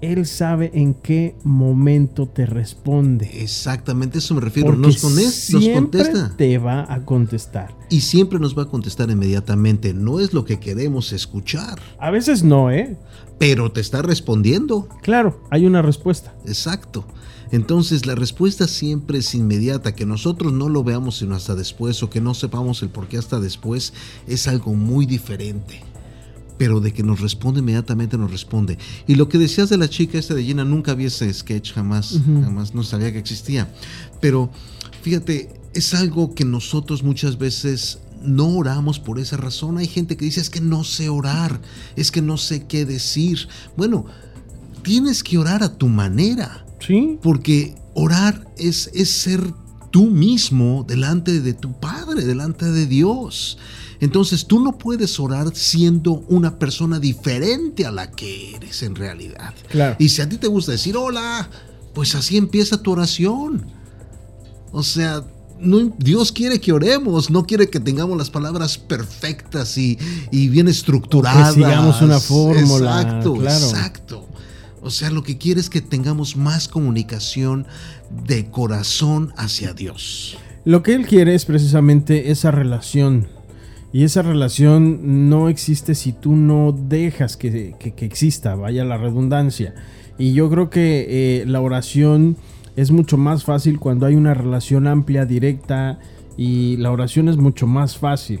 Él 0.00 0.26
sabe 0.26 0.70
en 0.74 0.94
qué 0.94 1.34
momento 1.42 2.26
te 2.26 2.46
responde. 2.46 3.30
Exactamente, 3.42 4.18
eso 4.18 4.34
me 4.34 4.40
refiero. 4.40 4.68
Porque 4.68 4.80
Nos, 4.82 5.00
contesta. 5.00 6.34
te 6.36 6.58
va 6.58 6.92
a 6.92 7.04
contestar. 7.04 7.74
Y 7.90 8.02
siempre 8.02 8.38
nos 8.38 8.56
va 8.56 8.62
a 8.62 8.68
contestar 8.68 9.10
inmediatamente. 9.10 9.94
No 9.94 10.20
es 10.20 10.32
lo 10.32 10.44
que 10.44 10.60
queremos 10.60 11.12
escuchar, 11.12 11.80
A 11.98 12.10
veces 12.10 12.42
no, 12.42 12.70
¿eh? 12.70 12.96
pero 13.38 13.72
te 13.72 13.80
está 13.80 14.02
respondiendo. 14.02 14.88
Claro, 15.02 15.42
hay 15.50 15.66
una 15.66 15.82
respuesta. 15.82 16.34
Exacto. 16.46 17.04
Entonces 17.50 18.04
la 18.04 18.14
respuesta 18.14 18.68
siempre 18.68 19.18
es 19.18 19.34
inmediata, 19.34 19.94
que 19.94 20.04
nosotros 20.04 20.52
no 20.52 20.68
lo 20.68 20.84
veamos 20.84 21.18
sino 21.18 21.34
hasta 21.34 21.54
después 21.54 22.02
o 22.02 22.10
que 22.10 22.20
no 22.20 22.34
sepamos 22.34 22.82
el 22.82 22.90
por 22.90 23.08
qué 23.08 23.16
hasta 23.16 23.40
después 23.40 23.94
es 24.26 24.48
algo 24.48 24.74
muy 24.74 25.06
diferente. 25.06 25.80
Pero 26.58 26.80
de 26.80 26.92
que 26.92 27.02
nos 27.02 27.20
responde 27.20 27.60
inmediatamente 27.60 28.18
nos 28.18 28.30
responde. 28.30 28.78
Y 29.06 29.14
lo 29.14 29.28
que 29.28 29.38
decías 29.38 29.68
de 29.68 29.78
la 29.78 29.88
chica 29.88 30.18
esta 30.18 30.34
de 30.34 30.44
Gina, 30.44 30.64
nunca 30.64 30.94
vi 30.94 31.06
ese 31.06 31.32
sketch 31.32 31.72
jamás, 31.72 32.20
jamás 32.42 32.74
no 32.74 32.82
sabía 32.82 33.12
que 33.12 33.18
existía. 33.18 33.72
Pero 34.20 34.50
fíjate, 35.02 35.50
es 35.72 35.94
algo 35.94 36.34
que 36.34 36.44
nosotros 36.44 37.02
muchas 37.02 37.38
veces 37.38 38.00
no 38.22 38.48
oramos 38.48 38.98
por 38.98 39.18
esa 39.18 39.36
razón. 39.36 39.78
Hay 39.78 39.86
gente 39.86 40.16
que 40.16 40.24
dice 40.24 40.40
es 40.40 40.50
que 40.50 40.60
no 40.60 40.84
sé 40.84 41.08
orar, 41.08 41.60
es 41.96 42.10
que 42.10 42.22
no 42.22 42.36
sé 42.36 42.66
qué 42.66 42.84
decir. 42.84 43.48
Bueno, 43.76 44.06
tienes 44.82 45.22
que 45.22 45.38
orar 45.38 45.62
a 45.62 45.76
tu 45.76 45.88
manera. 45.88 46.64
¿Sí? 46.80 47.18
Porque 47.22 47.74
orar 47.94 48.46
es, 48.56 48.90
es 48.94 49.10
ser 49.10 49.42
tú 49.90 50.06
mismo 50.06 50.84
delante 50.86 51.40
de 51.40 51.54
tu 51.54 51.72
Padre, 51.72 52.24
delante 52.24 52.66
de 52.66 52.86
Dios. 52.86 53.58
Entonces 54.00 54.46
tú 54.46 54.60
no 54.60 54.78
puedes 54.78 55.18
orar 55.18 55.54
siendo 55.54 56.24
una 56.28 56.58
persona 56.58 57.00
diferente 57.00 57.84
a 57.84 57.90
la 57.90 58.10
que 58.10 58.54
eres 58.54 58.82
en 58.82 58.94
realidad. 58.94 59.54
Claro. 59.68 59.96
Y 59.98 60.08
si 60.10 60.22
a 60.22 60.28
ti 60.28 60.36
te 60.36 60.46
gusta 60.46 60.72
decir 60.72 60.96
hola, 60.96 61.48
pues 61.94 62.14
así 62.14 62.36
empieza 62.36 62.80
tu 62.82 62.92
oración. 62.92 63.66
O 64.70 64.82
sea, 64.84 65.24
no- 65.58 65.92
Dios 65.98 66.30
quiere 66.30 66.60
que 66.60 66.72
oremos, 66.72 67.30
no 67.30 67.44
quiere 67.44 67.68
que 67.70 67.80
tengamos 67.80 68.16
las 68.16 68.30
palabras 68.30 68.78
perfectas 68.78 69.76
y, 69.76 69.98
y 70.30 70.48
bien 70.48 70.68
estructuradas. 70.68 71.54
sigamos 71.54 72.00
una 72.00 72.20
fórmula, 72.20 73.02
Exacto, 73.02 73.34
claro. 73.34 73.64
exacto. 73.68 74.28
O 74.80 74.90
sea, 74.90 75.10
lo 75.10 75.24
que 75.24 75.38
quiere 75.38 75.60
es 75.60 75.68
que 75.68 75.80
tengamos 75.80 76.36
más 76.36 76.68
comunicación 76.68 77.66
de 78.28 78.48
corazón 78.48 79.32
hacia 79.36 79.74
Dios. 79.74 80.38
Lo 80.64 80.84
que 80.84 80.94
él 80.94 81.04
quiere 81.06 81.34
es 81.34 81.44
precisamente 81.44 82.30
esa 82.30 82.52
relación. 82.52 83.26
Y 83.92 84.04
esa 84.04 84.22
relación 84.22 85.28
no 85.30 85.48
existe 85.48 85.94
si 85.94 86.12
tú 86.12 86.36
no 86.36 86.72
dejas 86.72 87.36
que, 87.36 87.74
que- 87.78 88.04
exista, 88.04 88.54
vaya 88.54 88.84
la 88.84 88.98
redundancia. 88.98 89.74
Y 90.18 90.32
yo 90.34 90.50
creo 90.50 90.68
que 90.68 91.06
eh, 91.40 91.46
la 91.46 91.60
oración 91.60 92.36
es 92.76 92.90
mucho 92.90 93.16
más 93.16 93.44
fácil 93.44 93.78
cuando 93.80 94.04
hay 94.06 94.14
una 94.14 94.34
relación 94.34 94.86
amplia, 94.86 95.24
directa, 95.24 95.98
y 96.36 96.76
la 96.76 96.90
oración 96.92 97.28
es 97.28 97.36
mucho 97.36 97.66
más 97.66 97.96
fácil. 97.96 98.40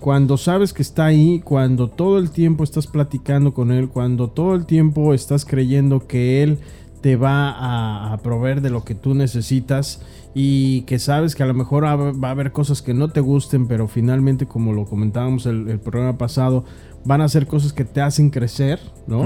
Cuando 0.00 0.36
sabes 0.36 0.72
que 0.72 0.82
está 0.82 1.06
ahí, 1.06 1.40
cuando 1.44 1.88
todo 1.88 2.18
el 2.18 2.30
tiempo 2.30 2.62
estás 2.64 2.86
platicando 2.86 3.54
con 3.54 3.72
él, 3.72 3.88
cuando 3.88 4.28
todo 4.28 4.54
el 4.54 4.66
tiempo 4.66 5.14
estás 5.14 5.44
creyendo 5.44 6.06
que 6.06 6.42
él 6.42 6.58
te 7.00 7.16
va 7.16 8.12
a 8.12 8.16
proveer 8.18 8.60
de 8.60 8.70
lo 8.70 8.84
que 8.84 8.94
tú 8.94 9.14
necesitas 9.14 10.02
y 10.40 10.82
que 10.82 11.00
sabes 11.00 11.34
que 11.34 11.42
a 11.42 11.46
lo 11.46 11.54
mejor 11.54 11.84
va 11.84 12.28
a 12.28 12.30
haber 12.30 12.52
cosas 12.52 12.80
que 12.80 12.94
no 12.94 13.08
te 13.08 13.18
gusten, 13.20 13.66
pero 13.66 13.88
finalmente, 13.88 14.46
como 14.46 14.72
lo 14.72 14.84
comentábamos 14.84 15.46
el, 15.46 15.68
el 15.68 15.80
programa 15.80 16.16
pasado, 16.16 16.64
van 17.04 17.22
a 17.22 17.28
ser 17.28 17.46
cosas 17.48 17.72
que 17.72 17.84
te 17.84 18.00
hacen 18.00 18.30
crecer, 18.30 18.78
¿no? 19.08 19.22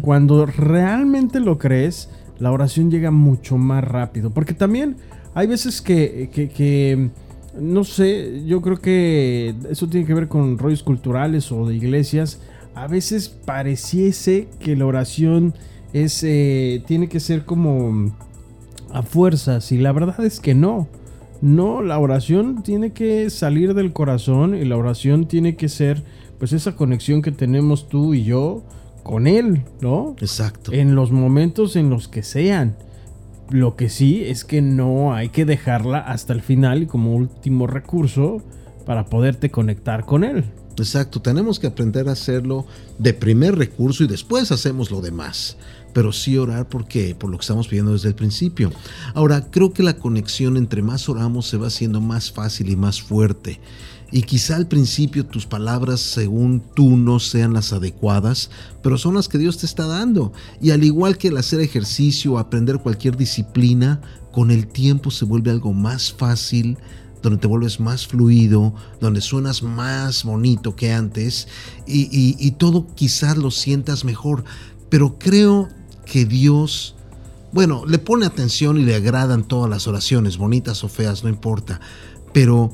Cuando 0.00 0.46
realmente 0.46 1.40
lo 1.40 1.58
crees, 1.58 2.08
la 2.38 2.52
oración 2.52 2.90
llega 2.90 3.10
mucho 3.10 3.58
más 3.58 3.84
rápido. 3.84 4.30
Porque 4.30 4.54
también 4.54 4.96
hay 5.34 5.46
veces 5.46 5.82
que, 5.82 6.30
que- 6.32 6.48
que, 6.48 7.10
no 7.60 7.84
sé, 7.84 8.42
yo 8.46 8.62
creo 8.62 8.78
que 8.80 9.54
eso 9.68 9.88
tiene 9.88 10.06
que 10.06 10.14
ver 10.14 10.28
con 10.28 10.56
rollos 10.56 10.82
culturales 10.82 11.52
o 11.52 11.66
de 11.66 11.74
iglesias. 11.76 12.40
A 12.74 12.86
veces 12.86 13.28
pareciese 13.28 14.48
que 14.58 14.74
la 14.76 14.86
oración 14.86 15.52
es, 15.92 16.22
eh, 16.22 16.82
tiene 16.86 17.08
que 17.08 17.20
ser 17.20 17.44
como 17.44 18.12
a 18.92 19.02
fuerzas 19.02 19.72
y 19.72 19.78
la 19.78 19.92
verdad 19.92 20.24
es 20.24 20.40
que 20.40 20.54
no. 20.54 20.88
No, 21.40 21.82
la 21.82 21.98
oración 21.98 22.62
tiene 22.62 22.92
que 22.92 23.30
salir 23.30 23.72
del 23.74 23.92
corazón 23.92 24.54
y 24.54 24.64
la 24.64 24.76
oración 24.76 25.26
tiene 25.26 25.56
que 25.56 25.68
ser 25.68 26.04
pues 26.38 26.52
esa 26.52 26.76
conexión 26.76 27.22
que 27.22 27.32
tenemos 27.32 27.88
tú 27.88 28.14
y 28.14 28.24
yo 28.24 28.62
con 29.02 29.26
él, 29.26 29.62
¿no? 29.80 30.16
Exacto. 30.20 30.72
En 30.72 30.94
los 30.94 31.12
momentos 31.12 31.76
en 31.76 31.90
los 31.90 32.08
que 32.08 32.22
sean. 32.22 32.76
Lo 33.48 33.74
que 33.74 33.88
sí 33.88 34.22
es 34.24 34.44
que 34.44 34.62
no 34.62 35.12
hay 35.12 35.30
que 35.30 35.44
dejarla 35.44 35.98
hasta 35.98 36.32
el 36.32 36.40
final 36.40 36.82
y 36.82 36.86
como 36.86 37.16
último 37.16 37.66
recurso 37.66 38.42
para 38.86 39.06
poderte 39.06 39.50
conectar 39.50 40.04
con 40.04 40.22
él. 40.24 40.44
Exacto, 40.76 41.20
tenemos 41.20 41.58
que 41.58 41.66
aprender 41.66 42.08
a 42.08 42.12
hacerlo 42.12 42.66
de 42.98 43.12
primer 43.12 43.56
recurso 43.56 44.04
y 44.04 44.06
después 44.06 44.50
hacemos 44.52 44.90
lo 44.90 45.00
demás. 45.00 45.56
Pero 45.92 46.12
sí 46.12 46.38
orar 46.38 46.68
porque 46.68 47.14
por 47.14 47.30
lo 47.30 47.36
que 47.38 47.42
estamos 47.42 47.68
pidiendo 47.68 47.92
desde 47.92 48.08
el 48.08 48.14
principio. 48.14 48.70
Ahora, 49.14 49.50
creo 49.50 49.72
que 49.72 49.82
la 49.82 49.94
conexión 49.96 50.56
entre 50.56 50.82
más 50.82 51.08
oramos 51.08 51.46
se 51.46 51.56
va 51.56 51.66
haciendo 51.66 52.00
más 52.00 52.30
fácil 52.30 52.68
y 52.70 52.76
más 52.76 53.02
fuerte. 53.02 53.60
Y 54.12 54.22
quizá 54.22 54.56
al 54.56 54.66
principio 54.66 55.24
tus 55.24 55.46
palabras 55.46 56.00
según 56.00 56.62
tú 56.74 56.96
no 56.96 57.20
sean 57.20 57.52
las 57.52 57.72
adecuadas, 57.72 58.50
pero 58.82 58.98
son 58.98 59.14
las 59.14 59.28
que 59.28 59.38
Dios 59.38 59.58
te 59.58 59.66
está 59.66 59.86
dando. 59.86 60.32
Y 60.60 60.70
al 60.70 60.82
igual 60.82 61.16
que 61.16 61.28
el 61.28 61.36
hacer 61.36 61.60
ejercicio 61.60 62.32
o 62.32 62.38
aprender 62.38 62.78
cualquier 62.78 63.16
disciplina, 63.16 64.00
con 64.32 64.50
el 64.50 64.66
tiempo 64.66 65.10
se 65.12 65.24
vuelve 65.24 65.50
algo 65.52 65.72
más 65.72 66.12
fácil, 66.12 66.76
donde 67.22 67.38
te 67.38 67.46
vuelves 67.46 67.78
más 67.78 68.06
fluido, 68.06 68.74
donde 69.00 69.20
suenas 69.20 69.62
más 69.62 70.24
bonito 70.24 70.74
que 70.74 70.92
antes 70.92 71.46
y, 71.86 72.02
y- 72.10 72.36
y 72.38 72.52
todo 72.52 72.86
quizás 72.94 73.36
lo 73.36 73.50
sientas 73.52 74.04
mejor. 74.04 74.42
Pero 74.88 75.18
creo 75.18 75.68
que 76.04 76.24
Dios, 76.24 76.94
bueno, 77.52 77.84
le 77.86 77.98
pone 77.98 78.26
atención 78.26 78.78
y 78.78 78.82
le 78.82 78.94
agradan 78.94 79.46
todas 79.46 79.70
las 79.70 79.86
oraciones, 79.86 80.36
bonitas 80.36 80.84
o 80.84 80.88
feas, 80.88 81.22
no 81.22 81.28
importa. 81.28 81.80
Pero 82.32 82.72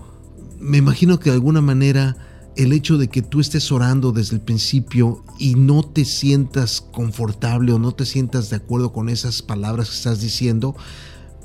me 0.58 0.78
imagino 0.78 1.18
que 1.18 1.30
de 1.30 1.36
alguna 1.36 1.60
manera 1.60 2.16
el 2.56 2.72
hecho 2.72 2.96
de 2.96 3.08
que 3.08 3.22
tú 3.22 3.40
estés 3.40 3.70
orando 3.70 4.12
desde 4.12 4.36
el 4.36 4.40
principio 4.40 5.22
y 5.38 5.54
no 5.54 5.82
te 5.82 6.04
sientas 6.04 6.80
confortable 6.80 7.72
o 7.72 7.78
no 7.78 7.92
te 7.92 8.06
sientas 8.06 8.48
de 8.50 8.56
acuerdo 8.56 8.92
con 8.92 9.08
esas 9.08 9.42
palabras 9.42 9.90
que 9.90 9.96
estás 9.96 10.20
diciendo, 10.20 10.74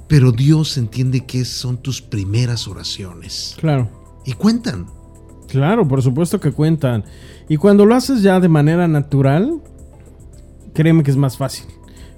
pero 0.08 0.32
Dios 0.32 0.78
entiende 0.78 1.26
que 1.26 1.46
son 1.46 1.78
tus 1.78 2.02
primeras 2.02 2.68
oraciones. 2.68 3.56
Claro. 3.60 3.90
Y 4.26 4.34
cuentan. 4.34 4.88
Claro, 5.48 5.86
por 5.86 6.02
supuesto 6.02 6.40
que 6.40 6.54
cuentan. 6.54 7.04
Y 7.50 7.58
cuando 7.58 7.86
lo 7.86 7.94
haces 7.94 8.22
ya 8.22 8.40
de 8.40 8.48
manera 8.48 8.88
natural, 8.88 9.62
créeme 10.74 11.04
que 11.04 11.12
es 11.12 11.18
más 11.18 11.38
fácil. 11.38 11.66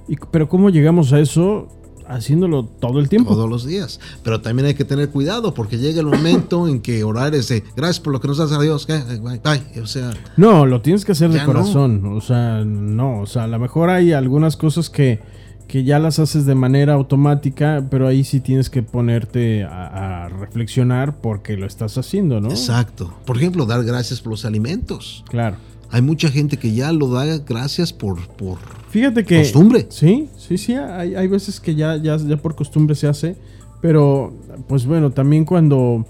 Y, 0.07 0.17
pero 0.31 0.49
¿cómo 0.49 0.69
llegamos 0.69 1.13
a 1.13 1.19
eso? 1.19 1.67
Haciéndolo 2.07 2.65
todo 2.65 2.99
el 2.99 3.07
tiempo. 3.07 3.33
Todos 3.33 3.49
los 3.49 3.65
días. 3.65 3.99
Pero 4.23 4.41
también 4.41 4.67
hay 4.67 4.73
que 4.73 4.83
tener 4.83 5.09
cuidado 5.09 5.53
porque 5.53 5.77
llega 5.77 6.01
el 6.01 6.07
momento 6.07 6.67
en 6.67 6.81
que 6.81 7.03
orar 7.03 7.33
es 7.33 7.47
de 7.47 7.63
gracias 7.77 8.01
por 8.01 8.11
lo 8.11 8.19
que 8.19 8.27
nos 8.27 8.37
das 8.37 8.51
a 8.51 8.61
Dios. 8.61 8.85
Bye, 8.87 9.39
bye. 9.39 9.81
O 9.81 9.87
sea. 9.87 10.11
No, 10.35 10.65
lo 10.65 10.81
tienes 10.81 11.05
que 11.05 11.13
hacer 11.13 11.31
de 11.31 11.43
corazón. 11.45 12.05
O 12.05 12.19
sea, 12.19 12.63
no. 12.65 13.21
O 13.21 13.25
sea, 13.25 13.45
a 13.45 13.47
lo 13.47 13.57
mejor 13.57 13.89
hay 13.89 14.11
algunas 14.11 14.57
cosas 14.57 14.89
que, 14.89 15.21
que 15.67 15.85
ya 15.85 15.97
las 15.97 16.19
haces 16.19 16.45
de 16.45 16.55
manera 16.55 16.93
automática, 16.93 17.87
pero 17.89 18.05
ahí 18.05 18.25
sí 18.25 18.41
tienes 18.41 18.69
que 18.69 18.83
ponerte 18.83 19.63
a, 19.63 20.25
a, 20.25 20.29
reflexionar 20.29 21.21
porque 21.21 21.55
lo 21.55 21.65
estás 21.65 21.97
haciendo, 21.97 22.41
¿no? 22.41 22.49
Exacto. 22.49 23.13
Por 23.25 23.37
ejemplo, 23.37 23.65
dar 23.65 23.81
gracias 23.85 24.19
por 24.19 24.31
los 24.31 24.43
alimentos. 24.43 25.23
Claro. 25.29 25.55
Hay 25.93 26.01
mucha 26.01 26.29
gente 26.29 26.57
que 26.57 26.73
ya 26.73 26.91
lo 26.91 27.07
da 27.07 27.37
gracias 27.37 27.93
por, 27.93 28.27
por 28.29 28.57
Fíjate 28.89 29.23
que, 29.23 29.37
costumbre. 29.37 29.85
Sí, 29.89 30.27
sí, 30.39 30.57
sí. 30.57 30.73
Hay, 30.73 31.13
hay 31.13 31.27
veces 31.27 31.59
que 31.59 31.75
ya, 31.75 31.97
ya, 31.97 32.17
ya 32.17 32.35
por 32.37 32.55
costumbre 32.55 32.95
se 32.95 33.07
hace. 33.07 33.35
Pero, 33.79 34.33
pues 34.67 34.87
bueno, 34.87 35.11
también 35.11 35.45
cuando. 35.45 36.03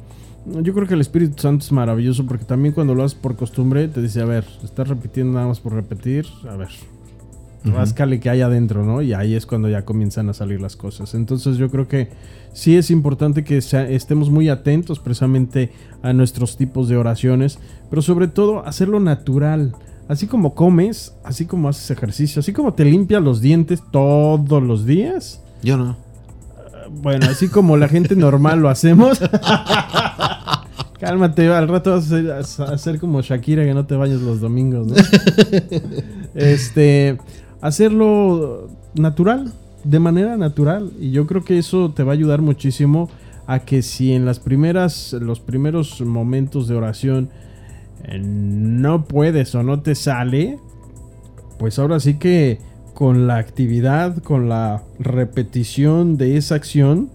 Yo 0.61 0.73
creo 0.73 0.87
que 0.87 0.93
el 0.93 1.01
Espíritu 1.01 1.41
Santo 1.41 1.65
es 1.65 1.71
maravilloso 1.73 2.25
porque 2.25 2.45
también 2.45 2.73
cuando 2.73 2.95
lo 2.95 3.03
haces 3.03 3.17
por 3.19 3.35
costumbre 3.35 3.89
te 3.89 4.01
dice, 4.01 4.21
a 4.21 4.25
ver, 4.25 4.45
estás 4.63 4.87
repitiendo 4.87 5.33
nada 5.33 5.47
más 5.47 5.59
por 5.59 5.73
repetir, 5.73 6.27
a 6.49 6.55
ver, 6.55 6.69
ráscale 7.65 8.19
que 8.19 8.29
hay 8.29 8.41
adentro, 8.41 8.83
¿no? 8.85 9.01
Y 9.01 9.13
ahí 9.13 9.35
es 9.35 9.45
cuando 9.45 9.69
ya 9.69 9.85
comienzan 9.85 10.29
a 10.29 10.33
salir 10.33 10.61
las 10.61 10.75
cosas. 10.75 11.13
Entonces 11.13 11.57
yo 11.57 11.69
creo 11.69 11.87
que 11.87 12.09
sí 12.53 12.75
es 12.75 12.91
importante 12.91 13.43
que 13.43 13.61
sea, 13.61 13.87
estemos 13.87 14.29
muy 14.29 14.49
atentos 14.49 14.99
precisamente 14.99 15.71
a 16.01 16.13
nuestros 16.13 16.57
tipos 16.57 16.89
de 16.89 16.97
oraciones, 16.97 17.59
pero 17.89 18.01
sobre 18.01 18.27
todo 18.27 18.65
hacerlo 18.65 18.99
natural. 18.99 19.75
Así 20.07 20.27
como 20.27 20.53
comes, 20.53 21.13
así 21.23 21.45
como 21.45 21.69
haces 21.69 21.89
ejercicio, 21.89 22.41
así 22.41 22.51
como 22.51 22.73
te 22.73 22.83
limpias 22.83 23.21
los 23.21 23.39
dientes 23.39 23.81
todos 23.91 24.61
los 24.61 24.85
días. 24.85 25.41
Yo 25.61 25.77
no. 25.77 25.95
Bueno, 26.91 27.27
así 27.29 27.47
como 27.47 27.77
la 27.77 27.87
gente 27.87 28.15
normal 28.15 28.59
lo 28.59 28.69
hacemos. 28.69 29.19
Cálmate, 30.99 31.47
al 31.49 31.67
rato 31.67 31.91
vas 31.91 32.59
a 32.59 32.63
hacer, 32.73 32.97
como 32.97 33.21
Shakira 33.21 33.65
que 33.65 33.73
no 33.73 33.85
te 33.85 33.95
vayas 33.95 34.21
los 34.21 34.39
domingos, 34.39 34.87
¿no? 34.87 34.95
este, 36.33 37.17
hacerlo 37.63 38.69
natural, 38.93 39.53
de 39.83 39.99
manera 39.99 40.37
natural. 40.37 40.91
Y 40.99 41.11
yo 41.11 41.25
creo 41.25 41.43
que 41.43 41.57
eso 41.57 41.91
te 41.91 42.03
va 42.03 42.11
a 42.11 42.15
ayudar 42.15 42.41
muchísimo 42.41 43.09
a 43.47 43.59
que 43.59 43.81
si 43.81 44.13
en 44.13 44.25
las 44.25 44.39
primeras, 44.39 45.13
los 45.13 45.39
primeros 45.39 45.99
momentos 46.01 46.67
de 46.67 46.75
oración 46.75 47.29
eh, 48.03 48.19
no 48.21 49.05
puedes 49.05 49.55
o 49.55 49.63
no 49.63 49.81
te 49.81 49.95
sale, 49.95 50.59
pues 51.57 51.79
ahora 51.79 51.99
sí 51.99 52.15
que 52.15 52.59
con 52.93 53.27
la 53.27 53.37
actividad, 53.37 54.17
con 54.17 54.49
la 54.49 54.83
repetición 54.99 56.17
de 56.17 56.37
esa 56.37 56.55
acción, 56.55 57.09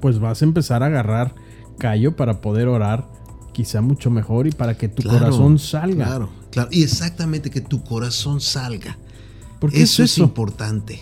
pues 0.00 0.18
vas 0.18 0.42
a 0.42 0.44
empezar 0.44 0.82
a 0.82 0.86
agarrar 0.86 1.34
callo 1.78 2.14
para 2.16 2.40
poder 2.40 2.68
orar 2.68 3.06
quizá 3.52 3.80
mucho 3.80 4.10
mejor 4.10 4.46
y 4.46 4.50
para 4.52 4.76
que 4.76 4.88
tu 4.88 5.02
Claro, 5.02 5.18
corazón 5.18 5.58
salga. 5.58 6.06
Claro, 6.06 6.28
claro. 6.50 6.68
Y 6.72 6.82
exactamente 6.82 7.50
que 7.50 7.60
tu 7.60 7.82
corazón 7.84 8.40
salga. 8.40 8.96
Porque 9.62 9.80
eso 9.80 10.02
es 10.02 10.14
eso. 10.14 10.24
importante. 10.24 10.98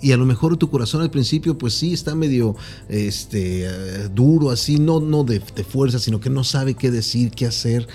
Y 0.00 0.12
a 0.12 0.16
lo 0.16 0.24
mejor 0.24 0.56
tu 0.56 0.70
corazón 0.70 1.02
al 1.02 1.10
principio, 1.10 1.58
pues 1.58 1.74
sí, 1.74 1.92
está 1.92 2.14
medio 2.14 2.56
este, 2.88 3.66
eh, 3.66 4.08
duro, 4.08 4.50
así, 4.50 4.78
no, 4.78 5.00
no 5.00 5.22
de, 5.22 5.42
de 5.54 5.64
fuerza, 5.64 5.98
sino 5.98 6.18
que 6.18 6.30
no 6.30 6.44
sabe 6.44 6.72
qué 6.72 6.90
decir, 6.90 7.30
qué 7.30 7.44
hacer. 7.44 7.86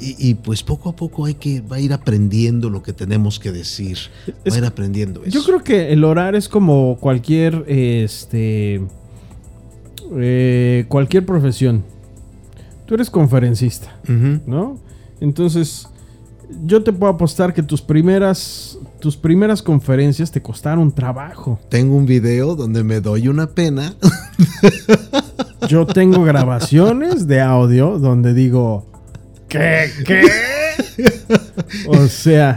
Y, 0.00 0.16
y, 0.18 0.34
pues 0.34 0.64
poco 0.64 0.88
a 0.88 0.96
poco 0.96 1.26
hay 1.26 1.34
que 1.34 1.60
va 1.60 1.76
a 1.76 1.80
ir 1.80 1.92
aprendiendo 1.92 2.70
lo 2.70 2.82
que 2.82 2.92
tenemos 2.92 3.38
que 3.38 3.52
decir. 3.52 3.98
Va 4.50 4.56
a 4.56 4.58
ir 4.58 4.64
aprendiendo 4.64 5.22
eso. 5.22 5.30
Yo 5.30 5.44
creo 5.44 5.62
que 5.62 5.92
el 5.92 6.02
orar 6.02 6.34
es 6.34 6.48
como 6.48 6.98
cualquier, 7.00 7.64
este, 7.68 8.82
eh, 10.16 10.86
cualquier 10.88 11.24
profesión. 11.24 11.84
Tú 12.86 12.94
eres 12.94 13.10
conferencista. 13.10 13.96
¿no? 14.08 14.80
Entonces, 15.20 15.86
yo 16.64 16.82
te 16.82 16.92
puedo 16.92 17.12
apostar 17.12 17.52
que 17.54 17.62
tus 17.62 17.82
primeras, 17.82 18.75
tus 19.06 19.16
primeras 19.16 19.62
conferencias 19.62 20.32
te 20.32 20.42
costaron 20.42 20.90
trabajo. 20.92 21.60
Tengo 21.68 21.94
un 21.94 22.06
video 22.06 22.56
donde 22.56 22.82
me 22.82 23.00
doy 23.00 23.28
una 23.28 23.46
pena. 23.46 23.94
Yo 25.68 25.86
tengo 25.86 26.24
grabaciones 26.24 27.28
de 27.28 27.40
audio 27.40 28.00
donde 28.00 28.34
digo, 28.34 28.90
¿qué? 29.46 29.90
¿Qué? 30.04 30.22
O 31.86 32.08
sea, 32.08 32.56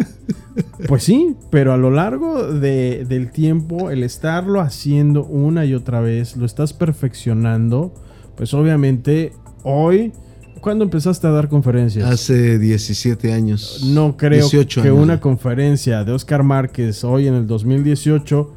pues 0.87 1.03
sí, 1.03 1.35
pero 1.51 1.71
a 1.71 1.77
lo 1.77 1.91
largo 1.91 2.51
de- 2.51 3.05
del 3.07 3.31
tiempo, 3.31 3.91
el 3.91 4.01
estarlo 4.01 4.59
haciendo 4.59 5.25
una 5.25 5.65
y 5.65 5.75
otra 5.75 5.99
vez, 6.01 6.35
lo 6.35 6.47
estás 6.47 6.73
perfeccionando, 6.73 7.93
pues 8.35 8.55
obviamente 8.55 9.33
hoy, 9.61 10.13
¿cuándo 10.59 10.83
empezaste 10.83 11.27
a 11.27 11.31
dar 11.31 11.49
conferencias? 11.49 12.09
Hace 12.09 12.59
17 12.59 13.33
años. 13.33 13.83
No 13.93 14.15
creo 14.17 14.39
18 14.41 14.81
que 14.81 14.89
años. 14.89 15.01
una 15.01 15.19
conferencia 15.19 16.03
de 16.03 16.11
Oscar 16.11 16.43
Márquez 16.43 17.03
hoy 17.03 17.27
en 17.27 17.33
el 17.35 17.47
2018 17.47 18.53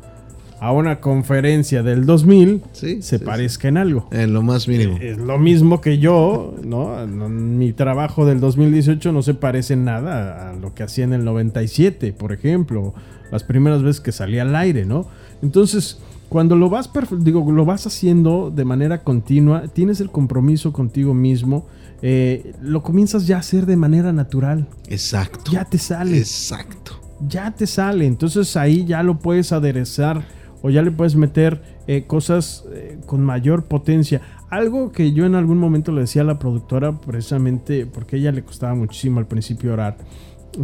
a 0.60 0.70
una 0.70 1.00
conferencia 1.00 1.82
del 1.82 2.06
2000 2.06 2.62
Sí, 2.70 3.02
se 3.02 3.18
sí, 3.18 3.24
parezca 3.24 3.66
en 3.66 3.76
algo. 3.78 4.06
En 4.12 4.32
lo 4.32 4.42
más 4.42 4.68
mínimo. 4.68 4.96
Es 5.00 5.18
lo 5.18 5.36
mismo 5.38 5.80
que 5.80 5.98
yo, 5.98 6.54
¿no? 6.62 7.04
Mi 7.06 7.72
trabajo 7.72 8.26
del 8.26 8.38
2018 8.38 9.10
no 9.10 9.22
se 9.22 9.34
parece 9.34 9.74
en 9.74 9.84
nada 9.84 10.50
a 10.50 10.54
lo 10.54 10.72
que 10.72 10.84
hacía 10.84 11.02
en 11.04 11.14
el 11.14 11.24
97, 11.24 12.12
por 12.12 12.32
ejemplo, 12.32 12.94
las 13.32 13.42
primeras 13.42 13.82
veces 13.82 14.00
que 14.00 14.12
salía 14.12 14.42
al 14.42 14.54
aire, 14.54 14.84
¿no? 14.84 15.06
Entonces, 15.42 15.98
cuando 16.28 16.54
lo 16.54 16.70
vas, 16.70 16.88
digo, 17.18 17.50
lo 17.50 17.64
vas 17.64 17.86
haciendo 17.88 18.52
de 18.54 18.64
manera 18.64 19.02
continua, 19.02 19.64
tienes 19.66 20.00
el 20.00 20.10
compromiso 20.10 20.72
contigo 20.72 21.12
mismo, 21.12 21.66
eh, 22.02 22.52
lo 22.60 22.82
comienzas 22.82 23.26
ya 23.26 23.36
a 23.36 23.40
hacer 23.40 23.64
de 23.64 23.76
manera 23.76 24.12
natural, 24.12 24.68
Exacto. 24.88 25.52
ya 25.52 25.64
te 25.64 25.78
sale 25.78 26.18
Exacto. 26.18 27.00
ya 27.26 27.52
te 27.52 27.66
sale. 27.66 28.06
Entonces 28.06 28.56
ahí 28.56 28.84
ya 28.84 29.02
lo 29.02 29.18
puedes 29.18 29.52
aderezar 29.52 30.24
o 30.62 30.70
ya 30.70 30.82
le 30.82 30.90
puedes 30.90 31.16
meter 31.16 31.62
eh, 31.86 32.04
cosas 32.06 32.64
eh, 32.72 32.98
con 33.06 33.22
mayor 33.24 33.64
potencia. 33.64 34.20
Algo 34.50 34.92
que 34.92 35.12
yo 35.12 35.26
en 35.26 35.34
algún 35.34 35.58
momento 35.58 35.92
le 35.92 36.02
decía 36.02 36.22
a 36.22 36.24
la 36.24 36.38
productora, 36.38 37.00
precisamente 37.00 37.86
porque 37.86 38.16
a 38.16 38.18
ella 38.18 38.32
le 38.32 38.42
costaba 38.42 38.74
muchísimo 38.74 39.18
al 39.18 39.26
principio 39.26 39.72
orar, 39.72 39.96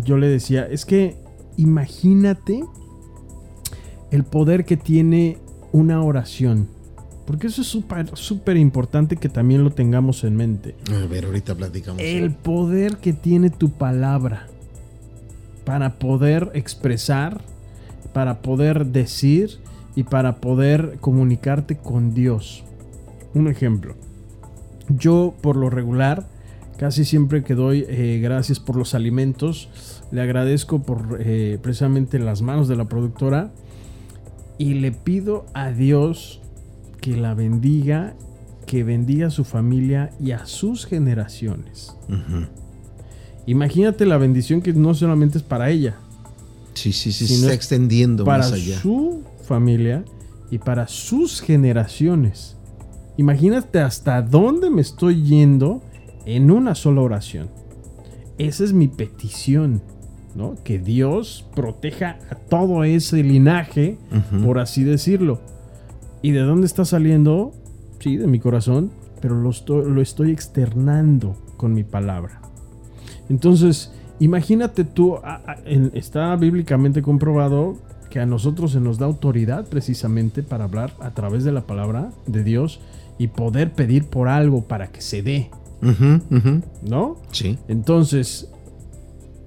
yo 0.04 0.18
le 0.18 0.28
decía, 0.28 0.66
es 0.66 0.84
que 0.84 1.16
imagínate 1.56 2.64
el 4.10 4.24
poder 4.24 4.64
que 4.64 4.76
tiene 4.76 5.38
una 5.72 6.02
oración. 6.02 6.68
Porque 7.28 7.48
eso 7.48 7.60
es 7.60 7.68
súper, 7.68 8.08
súper 8.14 8.56
importante 8.56 9.16
que 9.16 9.28
también 9.28 9.62
lo 9.62 9.70
tengamos 9.70 10.24
en 10.24 10.34
mente 10.34 10.74
A 10.90 11.04
ver, 11.04 11.26
ahorita 11.26 11.54
platicamos. 11.54 12.00
el 12.02 12.30
poder 12.30 12.96
que 12.96 13.12
tiene 13.12 13.50
tu 13.50 13.68
palabra 13.68 14.46
para 15.66 15.98
poder 15.98 16.50
expresar, 16.54 17.42
para 18.14 18.40
poder 18.40 18.86
decir 18.86 19.58
y 19.94 20.04
para 20.04 20.36
poder 20.36 20.96
comunicarte 21.02 21.76
con 21.76 22.14
Dios. 22.14 22.64
Un 23.34 23.48
ejemplo. 23.48 23.94
Yo 24.88 25.34
por 25.42 25.56
lo 25.56 25.68
regular, 25.68 26.26
casi 26.78 27.04
siempre 27.04 27.44
que 27.44 27.54
doy 27.54 27.84
eh, 27.90 28.20
gracias 28.22 28.58
por 28.58 28.74
los 28.74 28.94
alimentos, 28.94 29.68
le 30.10 30.22
agradezco 30.22 30.80
por 30.80 31.18
eh, 31.20 31.58
precisamente 31.60 32.18
las 32.18 32.40
manos 32.40 32.68
de 32.68 32.76
la 32.76 32.86
productora 32.86 33.50
y 34.56 34.74
le 34.74 34.92
pido 34.92 35.44
a 35.52 35.72
Dios 35.72 36.40
que 37.14 37.20
la 37.20 37.34
bendiga, 37.34 38.14
que 38.66 38.84
bendiga 38.84 39.28
a 39.28 39.30
su 39.30 39.44
familia 39.44 40.10
y 40.20 40.32
a 40.32 40.46
sus 40.46 40.86
generaciones. 40.86 41.96
Imagínate 43.46 44.04
la 44.06 44.18
bendición 44.18 44.60
que 44.60 44.72
no 44.72 44.94
solamente 44.94 45.38
es 45.38 45.44
para 45.44 45.70
ella, 45.70 45.96
Sí, 46.74 46.92
sí, 46.92 47.10
sí. 47.10 47.26
Se 47.26 47.34
está 47.34 47.48
es 47.48 47.54
extendiendo 47.54 48.24
para 48.24 48.44
más 48.44 48.52
allá. 48.52 48.78
su 48.80 49.22
familia 49.42 50.04
y 50.48 50.58
para 50.58 50.86
sus 50.86 51.40
generaciones. 51.40 52.56
Imagínate 53.16 53.80
hasta 53.80 54.22
dónde 54.22 54.70
me 54.70 54.80
estoy 54.80 55.24
yendo 55.24 55.82
en 56.24 56.52
una 56.52 56.76
sola 56.76 57.00
oración. 57.00 57.48
Esa 58.38 58.62
es 58.62 58.72
mi 58.72 58.86
petición, 58.86 59.82
¿no? 60.36 60.54
Que 60.62 60.78
Dios 60.78 61.44
proteja 61.56 62.20
a 62.30 62.36
todo 62.36 62.84
ese 62.84 63.24
linaje, 63.24 63.98
por 64.44 64.60
así 64.60 64.84
decirlo. 64.84 65.40
¿Y 66.22 66.32
de 66.32 66.40
dónde 66.40 66.66
está 66.66 66.84
saliendo? 66.84 67.52
Sí, 68.00 68.16
de 68.16 68.26
mi 68.26 68.38
corazón, 68.38 68.90
pero 69.20 69.40
lo 69.40 69.50
estoy, 69.50 69.90
lo 69.90 70.00
estoy 70.00 70.30
externando 70.30 71.36
con 71.56 71.72
mi 71.72 71.84
palabra. 71.84 72.40
Entonces, 73.28 73.92
imagínate 74.18 74.84
tú, 74.84 75.16
está 75.92 76.34
bíblicamente 76.36 77.02
comprobado 77.02 77.76
que 78.10 78.20
a 78.20 78.26
nosotros 78.26 78.72
se 78.72 78.80
nos 78.80 78.98
da 78.98 79.06
autoridad 79.06 79.66
precisamente 79.66 80.42
para 80.42 80.64
hablar 80.64 80.94
a 81.00 81.10
través 81.10 81.44
de 81.44 81.52
la 81.52 81.62
palabra 81.62 82.10
de 82.26 82.42
Dios 82.42 82.80
y 83.18 83.28
poder 83.28 83.72
pedir 83.72 84.06
por 84.06 84.28
algo 84.28 84.64
para 84.64 84.88
que 84.88 85.00
se 85.00 85.22
dé. 85.22 85.50
¿no? 86.82 87.16
Sí. 87.30 87.58
Entonces, 87.68 88.50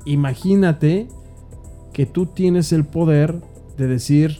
imagínate 0.06 1.08
que 1.94 2.06
tú 2.06 2.28
tienes 2.28 2.72
el 2.72 2.86
poder 2.86 3.42
de 3.78 3.88
decir 3.88 4.40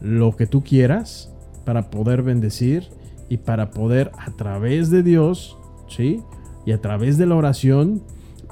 lo 0.00 0.34
que 0.36 0.46
tú 0.46 0.62
quieras 0.62 1.29
para 1.70 1.88
poder 1.88 2.24
bendecir 2.24 2.88
y 3.28 3.36
para 3.36 3.70
poder 3.70 4.10
a 4.18 4.32
través 4.32 4.90
de 4.90 5.04
Dios, 5.04 5.56
¿sí? 5.88 6.20
Y 6.66 6.72
a 6.72 6.80
través 6.80 7.16
de 7.16 7.26
la 7.26 7.36
oración, 7.36 8.02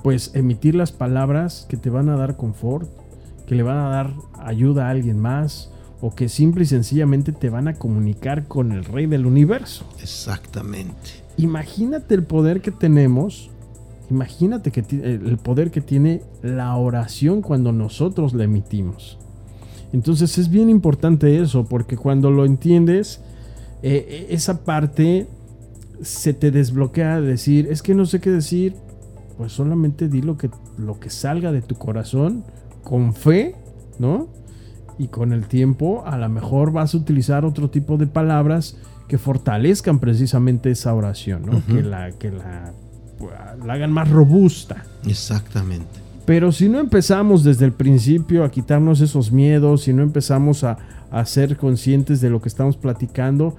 pues 0.05 0.31
emitir 0.37 0.77
las 0.77 0.93
palabras 0.93 1.67
que 1.69 1.77
te 1.77 1.91
van 1.91 2.11
a 2.11 2.17
dar 2.17 2.37
confort, 2.37 2.89
que 3.49 3.57
le 3.57 3.65
van 3.65 3.79
a 3.79 3.89
dar 3.89 4.13
ayuda 4.39 4.87
a 4.87 4.91
alguien 4.91 5.19
más 5.19 5.73
o 6.01 6.15
que 6.15 6.29
simple 6.29 6.63
y 6.63 6.67
sencillamente 6.67 7.33
te 7.33 7.51
van 7.51 7.67
a 7.67 7.75
comunicar 7.75 8.47
con 8.47 8.71
el 8.71 8.85
rey 8.85 9.07
del 9.07 9.27
universo. 9.27 9.85
Exactamente. 10.01 11.25
Imagínate 11.39 12.15
el 12.15 12.23
poder 12.23 12.61
que 12.61 12.71
tenemos. 12.71 13.51
Imagínate 14.11 14.71
que 14.71 14.85
el 15.03 15.39
poder 15.39 15.73
que 15.73 15.81
tiene 15.81 16.23
la 16.41 16.77
oración 16.77 17.43
cuando 17.43 17.73
nosotros 17.73 18.33
la 18.33 18.45
emitimos. 18.45 19.19
Entonces 19.93 20.37
es 20.39 20.51
bien 20.51 20.69
importante 20.69 21.41
eso, 21.41 21.65
porque 21.65 21.97
cuando 21.97 22.31
lo 22.31 22.45
entiendes, 22.45 23.21
eh, 23.83 24.07
eh, 24.09 24.27
esa 24.31 24.65
parte 24.65 25.29
se 26.03 26.35
te 26.35 26.51
desbloquea 26.51 27.21
de 27.21 27.29
decir, 27.29 27.69
es 27.71 27.83
que 27.83 27.95
no 27.95 28.07
sé 28.07 28.21
qué 28.21 28.31
decir, 28.31 28.77
pues 29.37 29.53
solamente 29.53 30.09
di 30.09 30.21
lo 30.21 30.37
que, 30.37 30.51
lo 30.77 31.01
que 31.01 31.11
salga 31.11 31.53
de 31.53 31.63
tu 31.63 31.77
corazón 31.77 32.45
con 32.83 33.15
fe, 33.15 33.55
¿no? 33.99 34.29
Y 34.99 35.09
con 35.09 35.33
el 35.33 35.47
tiempo 35.47 36.03
a 36.07 36.19
lo 36.19 36.29
mejor 36.29 36.73
vas 36.73 36.95
a 36.95 36.99
utilizar 36.99 37.45
otro 37.45 37.71
tipo 37.71 37.97
de 37.97 38.07
palabras 38.07 38.77
que 39.07 39.17
fortalezcan 39.17 40.01
precisamente 40.01 40.71
esa 40.71 40.93
oración, 40.95 41.47
¿no? 41.47 41.63
Que, 41.67 41.83
la, 41.83 42.13
que 42.13 42.31
la, 42.31 42.73
la 43.65 43.73
hagan 43.73 43.93
más 43.93 44.11
robusta. 44.11 44.85
Exactamente. 45.07 46.08
Pero 46.29 46.53
si 46.53 46.69
no 46.69 46.79
empezamos 46.79 47.43
desde 47.43 47.65
el 47.65 47.73
principio 47.73 48.45
a 48.45 48.51
quitarnos 48.51 49.01
esos 49.01 49.33
miedos, 49.33 49.85
si 49.85 49.95
no 49.95 50.03
empezamos 50.03 50.63
a, 50.63 50.77
a 51.11 51.25
ser 51.25 51.57
conscientes 51.57 52.21
de 52.21 52.29
lo 52.29 52.43
que 52.43 52.51
estamos 52.51 52.77
platicando, 52.77 53.57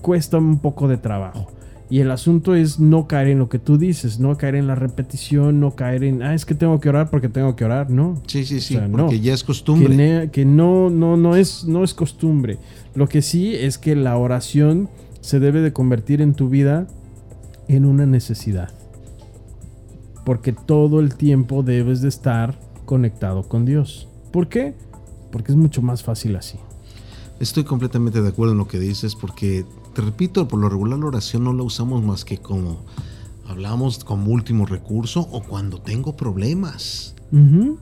cuesta 0.00 0.38
un 0.38 0.58
poco 0.58 0.88
de 0.88 0.96
trabajo. 0.96 1.52
Y 1.90 2.00
el 2.00 2.10
asunto 2.10 2.54
es 2.54 2.80
no 2.80 3.06
caer 3.08 3.28
en 3.28 3.38
lo 3.38 3.50
que 3.50 3.58
tú 3.58 3.76
dices, 3.76 4.20
no 4.20 4.38
caer 4.38 4.54
en 4.54 4.66
la 4.66 4.74
repetición, 4.74 5.60
no 5.60 5.74
caer 5.76 6.02
en, 6.02 6.22
ah, 6.22 6.34
es 6.34 6.46
que 6.46 6.54
tengo 6.54 6.80
que 6.80 6.88
orar 6.88 7.10
porque 7.10 7.28
tengo 7.28 7.54
que 7.56 7.66
orar, 7.66 7.90
no. 7.90 8.22
Sí, 8.26 8.42
sí, 8.46 8.60
sí. 8.62 8.76
O 8.76 8.78
sea, 8.78 8.88
porque 8.88 9.16
no. 9.16 9.22
ya 9.22 9.34
es 9.34 9.42
Que, 9.42 9.46
costumbre. 9.46 9.94
ne- 9.94 10.30
que 10.30 10.46
no, 10.46 10.88
no, 10.88 11.18
no, 11.18 11.36
es, 11.36 11.66
no 11.66 11.84
es 11.84 11.92
costumbre. 11.92 12.56
Lo 12.94 13.06
que 13.06 13.20
sí 13.20 13.54
es 13.54 13.76
que 13.76 13.94
la 13.96 14.16
oración 14.16 14.88
se 15.20 15.40
debe 15.40 15.60
de 15.60 15.74
convertir 15.74 16.22
en 16.22 16.32
tu 16.32 16.48
vida 16.48 16.86
en 17.68 17.84
una 17.84 18.06
necesidad. 18.06 18.70
Porque 20.28 20.52
todo 20.52 21.00
el 21.00 21.14
tiempo 21.14 21.62
debes 21.62 22.02
de 22.02 22.10
estar 22.10 22.60
conectado 22.84 23.48
con 23.48 23.64
Dios. 23.64 24.08
¿Por 24.30 24.50
qué? 24.50 24.74
Porque 25.32 25.52
es 25.52 25.56
mucho 25.56 25.80
más 25.80 26.02
fácil 26.02 26.36
así. 26.36 26.58
Estoy 27.40 27.64
completamente 27.64 28.20
de 28.20 28.28
acuerdo 28.28 28.52
en 28.52 28.58
lo 28.58 28.68
que 28.68 28.78
dices 28.78 29.14
porque, 29.14 29.64
te 29.94 30.02
repito, 30.02 30.46
por 30.46 30.60
lo 30.60 30.68
regular 30.68 30.98
la 30.98 31.06
oración 31.06 31.44
no 31.44 31.54
la 31.54 31.62
usamos 31.62 32.04
más 32.04 32.26
que 32.26 32.36
como 32.36 32.84
hablamos 33.46 34.04
como 34.04 34.30
último 34.30 34.66
recurso 34.66 35.26
o 35.32 35.42
cuando 35.42 35.80
tengo 35.80 36.14
problemas. 36.14 37.14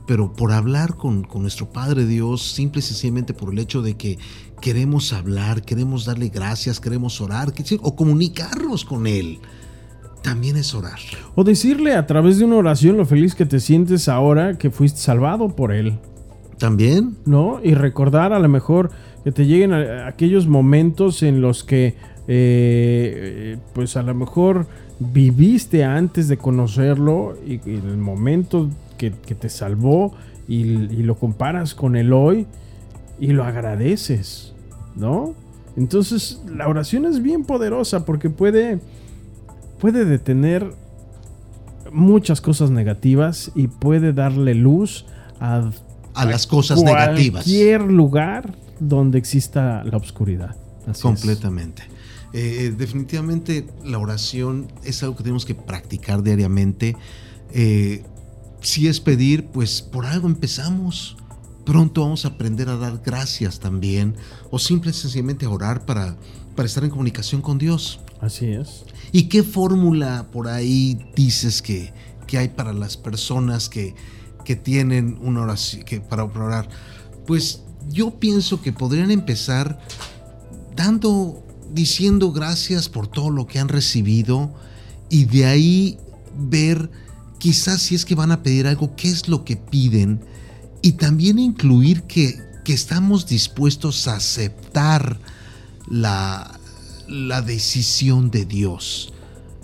Pero 0.07 0.31
por 0.31 0.53
hablar 0.53 0.95
con, 0.95 1.23
con 1.23 1.41
nuestro 1.41 1.69
Padre 1.73 2.05
Dios, 2.05 2.53
simple 2.53 2.79
y 2.79 2.83
sencillamente 2.83 3.33
por 3.33 3.51
el 3.51 3.59
hecho 3.59 3.81
de 3.81 3.97
que 3.97 4.19
queremos 4.61 5.11
hablar, 5.11 5.63
queremos 5.63 6.05
darle 6.05 6.29
gracias, 6.29 6.79
queremos 6.79 7.19
orar, 7.19 7.53
o 7.81 7.95
comunicarnos 7.97 8.85
con 8.85 9.05
Él, 9.05 9.39
también 10.21 10.57
es 10.57 10.73
orar. 10.73 10.99
O 11.35 11.43
decirle 11.43 11.93
a 11.93 12.05
través 12.07 12.37
de 12.39 12.45
una 12.45 12.55
oración 12.57 12.97
lo 12.97 13.05
feliz 13.05 13.35
que 13.35 13.45
te 13.45 13.59
sientes 13.59 14.07
ahora 14.09 14.57
que 14.57 14.69
fuiste 14.71 14.99
salvado 14.99 15.49
por 15.55 15.71
Él. 15.71 15.97
También, 16.57 17.15
¿no? 17.25 17.59
Y 17.63 17.75
recordar 17.75 18.33
a 18.33 18.39
lo 18.39 18.49
mejor 18.49 18.89
que 19.23 19.31
te 19.31 19.45
lleguen 19.45 19.73
a- 19.73 20.07
aquellos 20.07 20.47
momentos 20.47 21.21
en 21.23 21.39
los 21.41 21.63
que, 21.63 21.95
eh, 22.27 23.57
pues 23.73 23.95
a 23.97 24.03
lo 24.03 24.13
mejor 24.15 24.65
viviste 24.99 25.83
antes 25.83 26.27
de 26.27 26.37
conocerlo 26.37 27.37
y, 27.45 27.53
y 27.69 27.75
en 27.77 27.87
el 27.89 27.97
momento 27.97 28.69
que, 28.97 29.11
que 29.11 29.35
te 29.35 29.49
salvó 29.49 30.13
y, 30.47 30.61
y 30.63 31.03
lo 31.03 31.15
comparas 31.15 31.75
con 31.75 31.95
el 31.95 32.11
hoy 32.13 32.47
y 33.19 33.27
lo 33.27 33.43
agradeces, 33.43 34.53
¿no? 34.95 35.35
Entonces 35.75 36.41
la 36.51 36.67
oración 36.67 37.05
es 37.05 37.21
bien 37.21 37.43
poderosa 37.43 38.05
porque 38.05 38.29
puede, 38.31 38.79
puede 39.79 40.05
detener 40.05 40.73
muchas 41.91 42.41
cosas 42.41 42.69
negativas 42.69 43.51
y 43.55 43.67
puede 43.67 44.13
darle 44.13 44.53
luz 44.55 45.05
a 45.39 45.71
a 46.17 46.25
las 46.25 46.47
cosas 46.47 46.81
negativas. 46.81 47.43
cualquier 47.43 47.81
lugar 47.81 48.55
donde 48.79 49.17
exista 49.17 49.83
la 49.83 49.97
oscuridad. 49.97 50.55
Así 50.81 50.91
es. 50.91 51.01
Completamente. 51.01 51.83
Eh, 52.33 52.73
definitivamente 52.75 53.67
la 53.85 53.99
oración 53.99 54.71
es 54.83 55.01
algo 55.03 55.15
que 55.15 55.23
tenemos 55.23 55.45
que 55.45 55.55
practicar 55.55 56.23
diariamente. 56.23 56.95
Eh, 57.53 58.03
si 58.61 58.87
es 58.87 58.99
pedir, 58.99 59.47
pues 59.47 59.81
por 59.81 60.05
algo 60.05 60.27
empezamos. 60.27 61.17
Pronto 61.67 61.99
vamos 61.99 62.23
a 62.23 62.29
aprender 62.29 62.69
a 62.69 62.77
dar 62.77 63.01
gracias 63.05 63.59
también. 63.59 64.15
O 64.51 64.57
simple 64.57 64.91
y 64.91 64.93
sencillamente 64.93 65.45
a 65.45 65.49
orar 65.49 65.85
para, 65.85 66.15
para 66.55 66.65
estar 66.65 66.85
en 66.85 66.89
comunicación 66.89 67.41
con 67.41 67.57
Dios. 67.57 67.99
Así 68.21 68.45
es. 68.45 68.85
¿Y 69.11 69.23
qué 69.23 69.43
fórmula 69.43 70.27
por 70.31 70.47
ahí 70.47 70.97
dices 71.13 71.61
que, 71.61 71.91
que 72.25 72.37
hay 72.37 72.47
para 72.47 72.71
las 72.71 72.95
personas 72.95 73.67
que, 73.67 73.95
que 74.45 74.55
tienen 74.55 75.19
una 75.21 75.41
oración 75.41 75.83
que, 75.83 75.99
para 75.99 76.23
orar? 76.23 76.69
Pues 77.25 77.63
yo 77.89 78.11
pienso 78.11 78.61
que 78.61 78.71
podrían 78.71 79.11
empezar 79.11 79.77
dando, 80.73 81.43
diciendo 81.73 82.31
gracias 82.31 82.87
por 82.87 83.07
todo 83.07 83.29
lo 83.29 83.45
que 83.45 83.59
han 83.59 83.67
recibido 83.67 84.55
y 85.09 85.25
de 85.25 85.45
ahí 85.45 85.97
ver 86.33 86.89
quizás 87.39 87.81
si 87.81 87.95
es 87.95 88.05
que 88.05 88.15
van 88.15 88.31
a 88.31 88.41
pedir 88.41 88.67
algo, 88.67 88.95
qué 88.95 89.09
es 89.09 89.27
lo 89.27 89.43
que 89.43 89.57
piden 89.57 90.21
y 90.87 90.93
también 90.93 91.37
incluir 91.37 92.03
que, 92.03 92.39
que 92.63 92.71
estamos 92.71 93.27
dispuestos 93.27 94.07
a 94.07 94.15
aceptar 94.15 95.19
la, 95.89 96.57
la 97.09 97.41
decisión 97.41 98.31
de 98.31 98.45
Dios. 98.45 99.13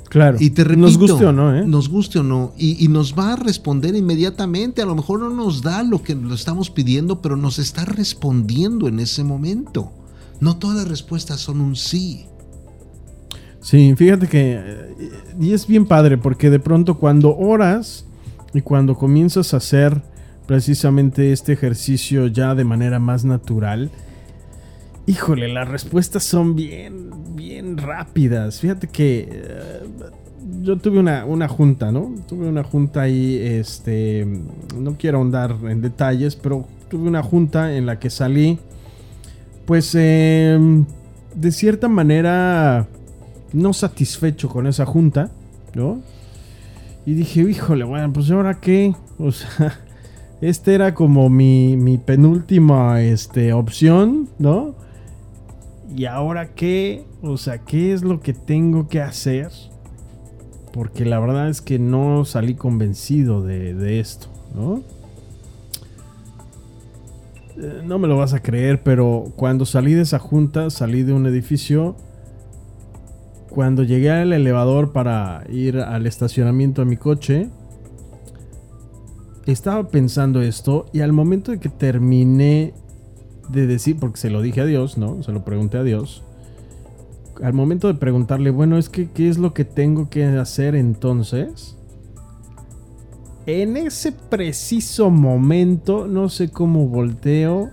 Claro. 0.09 0.37
Y 0.39 0.49
te 0.49 0.65
repito, 0.65 0.81
Nos 0.81 0.97
guste 0.97 1.25
o 1.25 1.31
no, 1.31 1.55
¿eh? 1.55 1.65
Nos 1.65 1.87
guste 1.87 2.19
o 2.19 2.23
no. 2.23 2.53
Y, 2.57 2.83
y 2.83 2.89
nos 2.89 3.17
va 3.17 3.33
a 3.33 3.35
responder 3.37 3.95
inmediatamente. 3.95 4.81
A 4.81 4.85
lo 4.85 4.95
mejor 4.95 5.21
no 5.21 5.29
nos 5.29 5.61
da 5.61 5.81
lo 5.81 6.03
que 6.03 6.13
lo 6.13 6.35
estamos 6.35 6.69
pidiendo, 6.69 7.21
pero 7.21 7.37
nos 7.37 7.57
está 7.57 7.85
respondiendo 7.85 8.89
en 8.89 8.99
ese 8.99 9.23
momento. 9.23 9.93
No 10.41 10.57
todas 10.57 10.75
las 10.75 10.87
respuestas 10.89 11.39
son 11.39 11.61
un 11.61 11.77
sí. 11.77 12.25
Sí, 13.61 13.95
fíjate 13.95 14.27
que. 14.27 14.59
eh, 14.61 14.95
Y 15.39 15.53
es 15.53 15.67
bien 15.67 15.85
padre, 15.85 16.17
porque 16.17 16.49
de 16.49 16.59
pronto 16.59 16.99
cuando 16.99 17.35
oras 17.37 18.05
y 18.53 18.59
cuando 18.59 18.95
comienzas 18.95 19.53
a 19.53 19.57
hacer 19.57 20.03
precisamente 20.45 21.31
este 21.31 21.53
ejercicio 21.53 22.27
ya 22.27 22.55
de 22.55 22.63
manera 22.63 22.99
más 22.99 23.25
natural, 23.25 23.89
híjole, 25.05 25.47
las 25.47 25.67
respuestas 25.67 26.23
son 26.23 26.55
bien, 26.55 27.09
bien 27.35 27.77
rápidas. 27.77 28.59
Fíjate 28.59 28.87
que. 28.87 29.27
eh, 29.31 29.79
yo 30.61 30.77
tuve 30.77 30.99
una, 30.99 31.25
una 31.25 31.47
junta, 31.47 31.91
¿no? 31.91 32.13
Tuve 32.27 32.47
una 32.47 32.63
junta 32.63 33.01
ahí, 33.01 33.37
este. 33.37 34.27
No 34.77 34.97
quiero 34.97 35.19
ahondar 35.19 35.55
en 35.69 35.81
detalles, 35.81 36.35
pero 36.35 36.67
tuve 36.89 37.07
una 37.07 37.23
junta 37.23 37.75
en 37.75 37.85
la 37.85 37.99
que 37.99 38.09
salí. 38.09 38.59
Pues. 39.65 39.95
em, 39.95 40.85
de 41.35 41.51
cierta 41.51 41.87
manera 41.87 42.87
no 43.53 43.73
satisfecho 43.73 44.49
con 44.49 44.67
esa 44.67 44.85
junta, 44.85 45.31
¿no? 45.73 46.01
Y 47.05 47.13
dije, 47.13 47.41
híjole, 47.41 47.83
bueno, 47.83 48.11
pues 48.13 48.31
ahora 48.31 48.59
qué, 48.59 48.95
o 49.19 49.31
sea, 49.31 49.79
este 50.43 50.75
era 50.75 50.93
como 50.93 51.29
mi, 51.29 51.77
mi 51.77 51.97
penúltima 51.97 53.01
este, 53.01 53.53
opción, 53.53 54.27
¿no? 54.39 54.75
Y 55.95 56.03
ahora 56.05 56.49
qué, 56.53 57.05
o 57.21 57.37
sea, 57.37 57.59
¿qué 57.59 57.93
es 57.93 58.03
lo 58.03 58.19
que 58.19 58.33
tengo 58.33 58.89
que 58.89 59.01
hacer? 59.01 59.49
Porque 60.73 61.05
la 61.05 61.19
verdad 61.19 61.47
es 61.47 61.61
que 61.61 61.79
no 61.79 62.25
salí 62.25 62.55
convencido 62.55 63.41
de, 63.41 63.73
de 63.73 64.01
esto, 64.01 64.27
¿no? 64.53 64.81
Eh, 67.57 67.81
No 67.85 67.97
me 67.97 68.09
lo 68.09 68.17
vas 68.17 68.33
a 68.33 68.41
creer, 68.41 68.83
pero 68.83 69.31
cuando 69.37 69.65
salí 69.65 69.93
de 69.93 70.01
esa 70.01 70.19
junta, 70.19 70.69
salí 70.69 71.03
de 71.03 71.13
un 71.13 71.25
edificio 71.25 71.95
cuando 73.49 73.83
llegué 73.83 74.11
al 74.11 74.33
elevador 74.33 74.91
para 74.91 75.43
ir 75.49 75.77
al 75.77 76.05
estacionamiento 76.05 76.81
a 76.81 76.85
mi 76.85 76.97
coche, 76.97 77.49
estaba 79.51 79.87
pensando 79.89 80.41
esto 80.41 80.85
y 80.93 81.01
al 81.01 81.11
momento 81.11 81.51
de 81.51 81.59
que 81.59 81.69
terminé 81.69 82.73
de 83.49 83.67
decir, 83.67 83.97
porque 83.99 84.17
se 84.17 84.29
lo 84.29 84.41
dije 84.41 84.61
a 84.61 84.65
Dios, 84.65 84.97
¿no? 84.97 85.21
Se 85.23 85.31
lo 85.31 85.43
pregunté 85.43 85.77
a 85.77 85.83
Dios. 85.83 86.23
al 87.41 87.53
momento 87.53 87.87
de 87.87 87.95
preguntarle, 87.95 88.51
bueno, 88.51 88.77
es 88.77 88.89
que, 88.89 89.09
¿qué 89.09 89.27
es 89.27 89.37
lo 89.37 89.53
que 89.53 89.65
tengo 89.65 90.09
que 90.09 90.23
hacer 90.23 90.75
entonces? 90.75 91.75
En 93.45 93.75
ese 93.75 94.11
preciso 94.11 95.09
momento, 95.09 96.07
no 96.07 96.29
sé 96.29 96.49
cómo 96.51 96.87
volteo, 96.87 97.71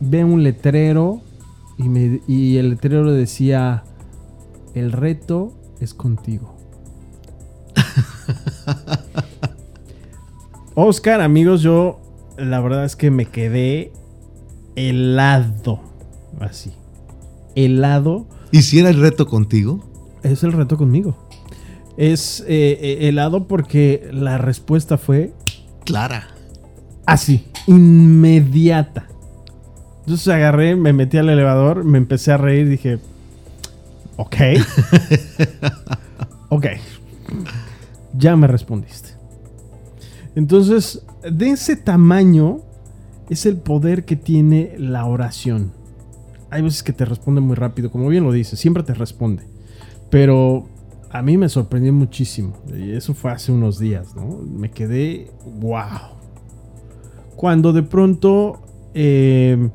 ve 0.00 0.24
un 0.24 0.42
letrero 0.42 1.20
y, 1.78 2.20
y 2.26 2.56
el 2.56 2.70
letrero 2.70 3.12
decía, 3.12 3.84
el 4.74 4.90
reto 4.90 5.52
es 5.78 5.94
contigo. 5.94 6.56
Oscar, 10.74 11.20
amigos, 11.20 11.62
yo 11.62 12.00
la 12.36 12.60
verdad 12.60 12.84
es 12.84 12.96
que 12.96 13.10
me 13.10 13.26
quedé 13.26 13.92
helado. 14.76 15.80
Así. 16.40 16.72
Helado 17.54 18.26
¿Y 18.50 18.62
si 18.62 18.80
era 18.80 18.90
el 18.90 19.00
reto 19.00 19.26
contigo? 19.26 19.84
es 20.24 20.42
el 20.42 20.52
reto 20.52 20.76
conmigo. 20.76 21.16
Es 21.96 22.40
eh, 22.48 22.78
eh, 22.80 23.08
helado 23.08 23.46
porque 23.46 24.08
la 24.12 24.38
respuesta 24.38 24.98
fue 24.98 25.32
Clara. 25.84 26.28
así, 27.06 27.46
inmediata. 27.68 29.06
Entonces 30.00 30.26
agarré, 30.28 30.74
me 30.76 30.92
metí 30.92 31.18
al 31.18 31.28
elevador, 31.28 31.84
me 31.84 31.98
empecé 31.98 32.32
a 32.32 32.36
reír, 32.36 32.68
dije, 32.68 32.98
ok, 34.16 34.36
ok, 36.48 36.66
ya 38.16 38.34
me 38.36 38.46
respondiste. 38.46 39.10
Entonces, 40.34 41.04
de 41.30 41.50
ese 41.50 41.76
tamaño 41.76 42.60
es 43.30 43.46
el 43.46 43.56
poder 43.56 44.04
que 44.04 44.16
tiene 44.16 44.74
la 44.78 45.06
oración. 45.06 45.72
Hay 46.50 46.62
veces 46.62 46.82
que 46.82 46.92
te 46.92 47.04
responde 47.04 47.40
muy 47.40 47.56
rápido, 47.56 47.90
como 47.90 48.08
bien 48.08 48.24
lo 48.24 48.32
dices, 48.32 48.58
siempre 48.58 48.82
te 48.82 48.94
responde. 48.94 49.44
Pero 50.10 50.68
a 51.10 51.22
mí 51.22 51.36
me 51.38 51.48
sorprendió 51.48 51.92
muchísimo. 51.92 52.56
Y 52.76 52.92
eso 52.92 53.14
fue 53.14 53.32
hace 53.32 53.52
unos 53.52 53.78
días, 53.78 54.14
¿no? 54.14 54.26
Me 54.26 54.70
quedé, 54.70 55.30
wow. 55.60 56.14
Cuando 57.36 57.72
de 57.72 57.82
pronto 57.82 58.62
eh, 58.94 59.70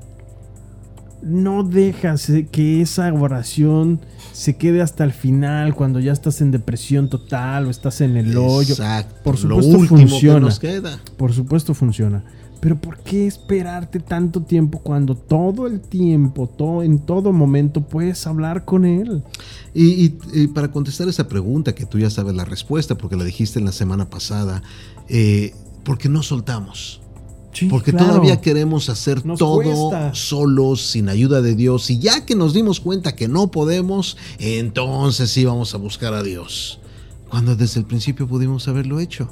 no 1.22 1.64
dejas 1.64 2.32
que 2.52 2.82
esa 2.82 3.12
oración 3.14 4.00
se 4.32 4.56
quede 4.58 4.82
hasta 4.82 5.04
el 5.04 5.12
final, 5.12 5.76
cuando 5.76 6.00
ya 6.00 6.12
estás 6.12 6.42
en 6.42 6.52
depresión 6.52 7.10
total 7.10 7.66
o 7.68 7.70
estás 7.70 8.02
en 8.02 8.18
el 8.18 8.36
hoyo. 8.38 8.74
Exacto. 8.74 9.16
Por 9.24 9.38
supuesto 9.38 9.80
funciona. 9.88 10.36
que 10.40 10.46
nos 10.46 10.60
queda. 10.60 11.00
Por 11.18 11.34
supuesto 11.34 11.74
funciona. 11.74 12.24
Pero 12.62 12.76
¿por 12.80 12.98
qué 13.00 13.26
esperarte 13.26 14.02
tanto 14.02 14.42
tiempo 14.42 14.80
cuando 14.80 15.16
todo 15.16 15.66
el 15.66 15.80
tiempo, 15.80 16.48
todo, 16.48 16.84
en 16.84 17.00
todo 17.00 17.32
momento 17.32 17.82
puedes 17.82 18.28
hablar 18.28 18.66
con 18.66 18.86
él? 18.86 19.24
Y, 19.74 19.86
y- 20.06 20.18
y 20.34 20.48
para 20.48 20.70
contestar 20.70 21.08
esa 21.08 21.30
pregunta, 21.30 21.74
que 21.74 21.86
tú 21.86 22.00
ya 22.00 22.10
sabes 22.10 22.36
la 22.36 22.44
respuesta, 22.44 22.96
porque 22.98 23.16
la 23.16 23.24
dijiste 23.24 23.60
en 23.60 23.66
la 23.66 23.72
semana 23.72 24.10
pasada, 24.10 24.62
eh, 25.08 25.54
¿por 25.86 25.98
qué 25.98 26.10
no 26.10 26.22
soltamos? 26.22 27.02
Sí, 27.52 27.66
Porque 27.66 27.92
claro. 27.92 28.08
todavía 28.08 28.42
queremos 28.42 28.90
hacer 28.90 29.26
Nos 29.26 29.40
todo 29.40 29.62
cuesta. 29.64 30.14
solos, 30.14 30.82
sin 30.82 31.10
ayuda 31.10 31.42
de 31.42 31.56
Dios. 31.56 31.90
Y 31.90 32.00
ya 32.00 32.26
que 32.26 32.36
nos 32.36 32.54
dimos 32.54 32.80
cuenta 32.80 33.16
que 33.16 33.28
no 33.28 33.50
podemos, 33.50 34.18
entonces 34.38 35.32
sí 35.32 35.46
vamos 35.46 35.74
a 35.74 35.78
buscar 35.78 36.14
a 36.14 36.22
Dios. 36.24 36.80
Cuando 37.30 37.56
desde 37.56 37.80
el 37.80 37.86
principio 37.86 38.28
pudimos 38.28 38.68
haberlo 38.68 39.00
hecho. 39.00 39.30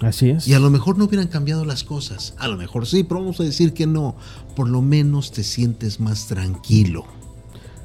Así 0.00 0.30
es. 0.30 0.46
Y 0.48 0.54
a 0.54 0.58
lo 0.58 0.70
mejor 0.70 0.98
no 0.98 1.04
hubieran 1.04 1.28
cambiado 1.28 1.64
las 1.64 1.82
cosas. 1.84 2.34
A 2.38 2.48
lo 2.48 2.56
mejor 2.56 2.86
sí, 2.86 3.04
pero 3.04 3.20
vamos 3.20 3.40
a 3.40 3.44
decir 3.44 3.72
que 3.72 3.86
no. 3.86 4.16
Por 4.54 4.68
lo 4.68 4.82
menos 4.82 5.32
te 5.32 5.44
sientes 5.44 6.00
más 6.00 6.26
tranquilo. 6.26 7.04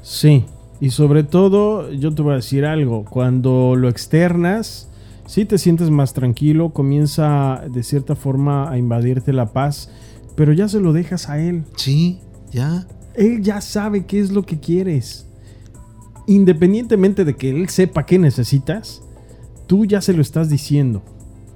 Sí, 0.02 0.44
y 0.80 0.90
sobre 0.90 1.22
todo, 1.24 1.90
yo 1.92 2.14
te 2.14 2.22
voy 2.22 2.32
a 2.32 2.36
decir 2.36 2.64
algo, 2.64 3.04
cuando 3.04 3.74
lo 3.76 3.88
externas, 3.88 4.88
sí 5.30 5.44
te 5.44 5.58
sientes 5.58 5.90
más 5.90 6.12
tranquilo, 6.12 6.70
comienza 6.72 7.62
de 7.72 7.82
cierta 7.84 8.16
forma 8.16 8.68
a 8.70 8.76
invadirte 8.78 9.32
la 9.32 9.46
paz, 9.52 9.88
pero 10.34 10.52
ya 10.52 10.68
se 10.68 10.80
lo 10.80 10.92
dejas 10.92 11.28
a 11.28 11.38
él. 11.38 11.62
Sí, 11.76 12.18
ya. 12.50 12.86
Él 13.14 13.42
ya 13.42 13.60
sabe 13.60 14.06
qué 14.06 14.18
es 14.20 14.32
lo 14.32 14.44
que 14.44 14.58
quieres. 14.58 15.26
Independientemente 16.26 17.24
de 17.24 17.34
que 17.36 17.50
él 17.50 17.68
sepa 17.68 18.06
qué 18.06 18.18
necesitas, 18.18 19.02
tú 19.66 19.84
ya 19.84 20.00
se 20.00 20.12
lo 20.12 20.22
estás 20.22 20.48
diciendo. 20.48 21.02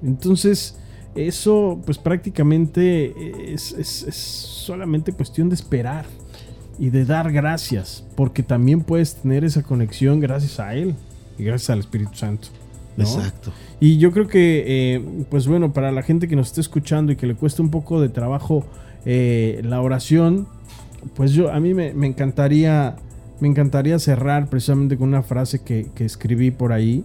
Entonces, 0.03 0.77
eso 1.15 1.81
pues 1.85 1.97
prácticamente 1.97 3.53
es, 3.53 3.71
es- 3.73 4.03
es 4.03 4.15
solamente 4.15 5.13
cuestión 5.13 5.47
de 5.49 5.55
esperar 5.55 6.05
y 6.77 6.89
de 6.89 7.05
dar 7.05 7.31
gracias, 7.31 8.03
porque 8.15 8.43
también 8.43 8.81
puedes 8.81 9.15
tener 9.15 9.45
esa 9.45 9.63
conexión 9.63 10.19
gracias 10.19 10.59
a 10.59 10.75
él 10.75 10.93
y 11.37 11.43
gracias 11.45 11.69
al 11.69 11.79
Espíritu 11.79 12.15
Santo. 12.15 12.49
¿No? 12.97 13.03
Exacto. 13.03 13.51
Y 13.79 13.97
yo 13.97 14.11
creo 14.11 14.27
que, 14.27 14.63
eh, 14.67 15.25
pues 15.29 15.47
bueno, 15.47 15.73
para 15.73 15.91
la 15.91 16.01
gente 16.01 16.27
que 16.27 16.35
nos 16.35 16.47
esté 16.47 16.61
escuchando 16.61 17.11
y 17.11 17.15
que 17.15 17.27
le 17.27 17.35
cuesta 17.35 17.61
un 17.61 17.69
poco 17.69 18.01
de 18.01 18.09
trabajo 18.09 18.65
eh, 19.05 19.61
la 19.63 19.81
oración, 19.81 20.47
pues 21.15 21.31
yo 21.33 21.51
a 21.51 21.59
mí 21.59 21.73
me, 21.73 21.93
me 21.93 22.07
encantaría, 22.07 22.95
me 23.39 23.47
encantaría 23.47 23.99
cerrar 23.99 24.49
precisamente 24.49 24.97
con 24.97 25.09
una 25.09 25.23
frase 25.23 25.61
que, 25.63 25.87
que 25.93 26.05
escribí 26.05 26.51
por 26.51 26.71
ahí 26.73 27.03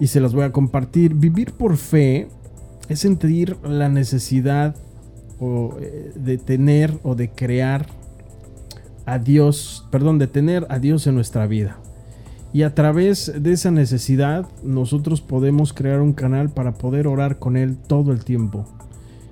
y 0.00 0.06
se 0.06 0.20
las 0.20 0.32
voy 0.32 0.44
a 0.44 0.52
compartir. 0.52 1.14
Vivir 1.14 1.52
por 1.52 1.76
fe 1.76 2.28
es 2.88 3.00
sentir 3.00 3.56
la 3.62 3.88
necesidad 3.88 4.74
o, 5.38 5.76
eh, 5.80 6.12
de 6.14 6.38
tener 6.38 6.98
o 7.02 7.14
de 7.14 7.30
crear 7.30 7.86
a 9.06 9.18
Dios, 9.18 9.86
perdón, 9.90 10.18
de 10.18 10.26
tener 10.26 10.66
a 10.68 10.78
Dios 10.78 11.06
en 11.06 11.14
nuestra 11.14 11.46
vida. 11.46 11.78
Y 12.52 12.62
a 12.62 12.74
través 12.74 13.32
de 13.36 13.52
esa 13.52 13.70
necesidad 13.70 14.46
nosotros 14.62 15.20
podemos 15.20 15.72
crear 15.72 16.00
un 16.00 16.12
canal 16.12 16.48
para 16.48 16.72
poder 16.72 17.06
orar 17.06 17.38
con 17.38 17.56
Él 17.56 17.76
todo 17.76 18.12
el 18.12 18.24
tiempo. 18.24 18.66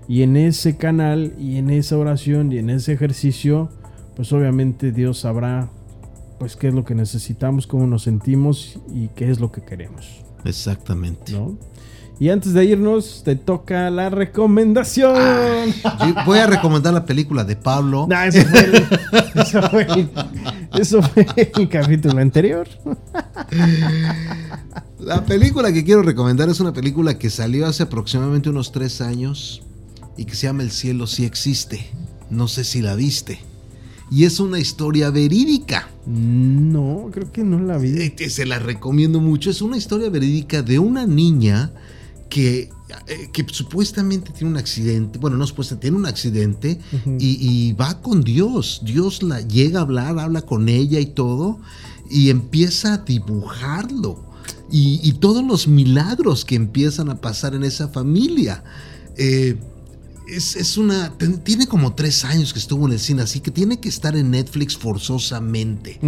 Y 0.09 0.23
en 0.23 0.37
ese 0.37 0.77
canal 0.77 1.33
y 1.39 1.57
en 1.57 1.71
esa 1.71 1.97
oración 1.97 2.53
y 2.53 2.59
en 2.59 2.71
ese 2.71 2.93
ejercicio, 2.93 3.71
pues 4.15 4.33
obviamente 4.33 4.93
Dios 4.93 5.21
sabrá 5.21 5.69
pues 6.39 6.55
qué 6.57 6.69
es 6.69 6.75
lo 6.75 6.85
que 6.85 6.95
necesitamos, 6.95 7.67
cómo 7.67 7.87
nos 7.87 8.03
sentimos 8.03 8.79
y 8.95 9.09
qué 9.09 9.31
es 9.31 9.41
lo 9.41 9.51
que 9.51 9.63
queremos, 9.63 10.23
Exactamente. 10.45 11.33
¿no? 11.33 11.57
Y 12.19 12.31
antes 12.31 12.55
de 12.55 12.65
irnos, 12.65 13.23
te 13.25 13.37
toca 13.37 13.91
la 13.91 14.09
recomendación. 14.09 15.15
Yo 16.01 16.15
voy 16.25 16.39
a 16.39 16.47
recomendar 16.47 16.95
la 16.95 17.05
película 17.05 17.45
de 17.45 17.57
Pablo. 17.57 18.09
Fue, 18.09 18.61
el, 18.65 18.87
eso, 19.59 19.71
fue 19.71 19.83
el, 19.83 20.11
eso 20.79 21.03
fue 21.03 21.27
el 21.57 21.69
capítulo 21.69 22.21
anterior. 22.21 22.69
La 24.99 25.25
película 25.25 25.73
que 25.73 25.85
quiero 25.85 26.03
recomendar 26.03 26.49
es 26.49 26.61
una 26.61 26.73
película 26.73 27.19
que 27.19 27.31
salió 27.31 27.67
hace 27.67 27.85
aproximadamente 27.85 28.51
unos 28.51 28.73
tres 28.73 29.01
años 29.01 29.63
y 30.17 30.25
que 30.25 30.35
se 30.35 30.47
llama 30.47 30.63
El 30.63 30.71
cielo 30.71 31.07
sí 31.07 31.25
existe. 31.25 31.87
No 32.31 32.49
sé 32.49 32.65
si 32.65 32.83
la 32.83 32.95
viste. 32.95 33.39
Y 34.11 34.25
es 34.25 34.41
una 34.41 34.59
historia 34.59 35.11
verídica. 35.11 35.89
No, 36.07 37.09
creo 37.13 37.31
que 37.33 37.43
no 37.43 37.61
la 37.61 37.79
vi. 37.79 38.13
Se 38.29 38.47
la 38.47 38.59
recomiendo 38.59 39.21
mucho. 39.21 39.51
Es 39.51 39.63
una 39.63 39.77
historia 39.77 40.11
verídica 40.11 40.63
de 40.63 40.79
una 40.79 41.07
niña 41.07 41.73
que, 42.29 42.71
eh, 43.07 43.31
que 43.33 43.45
supuestamente 43.51 44.33
tiene 44.33 44.51
un 44.51 44.57
accidente. 44.57 45.19
Bueno, 45.19 45.37
no 45.37 45.47
supuestamente, 45.47 45.83
tiene 45.83 45.97
un 45.97 46.07
accidente 46.07 46.81
y 47.19 47.73
va 47.75 48.01
con 48.01 48.23
Dios. 48.23 48.81
Dios 48.85 49.23
la 49.23 49.41
llega 49.41 49.81
a 49.81 49.83
hablar, 49.83 50.19
habla 50.19 50.43
con 50.43 50.69
ella 50.69 51.01
y 51.01 51.07
todo. 51.07 51.59
Y 52.11 52.31
empieza 52.31 52.95
a 52.95 52.99
dibujarlo. 52.99 54.25
Y, 54.71 55.01
y 55.03 55.13
todos 55.15 55.45
los 55.45 55.69
milagros 55.69 56.45
que 56.45 56.57
empiezan 56.57 57.09
a 57.11 57.21
pasar 57.21 57.55
en 57.55 57.65
esa 57.65 57.89
familia. 57.89 58.65
Eh, 59.17 59.59
es, 60.29 60.57
es 60.57 60.77
una. 60.77 61.13
ten- 61.17 61.39
Tiene 61.39 61.67
como 61.67 61.95
tres 61.95 62.25
años 62.25 62.53
que 62.53 62.59
estuvo 62.59 62.87
en 62.87 62.93
el 62.93 62.99
cine, 63.01 63.23
así 63.23 63.41
que 63.41 63.51
tiene 63.51 63.79
que 63.81 63.89
estar 63.89 64.17
en 64.17 64.31
Netflix 64.31 64.77
forzosamente. 64.77 65.99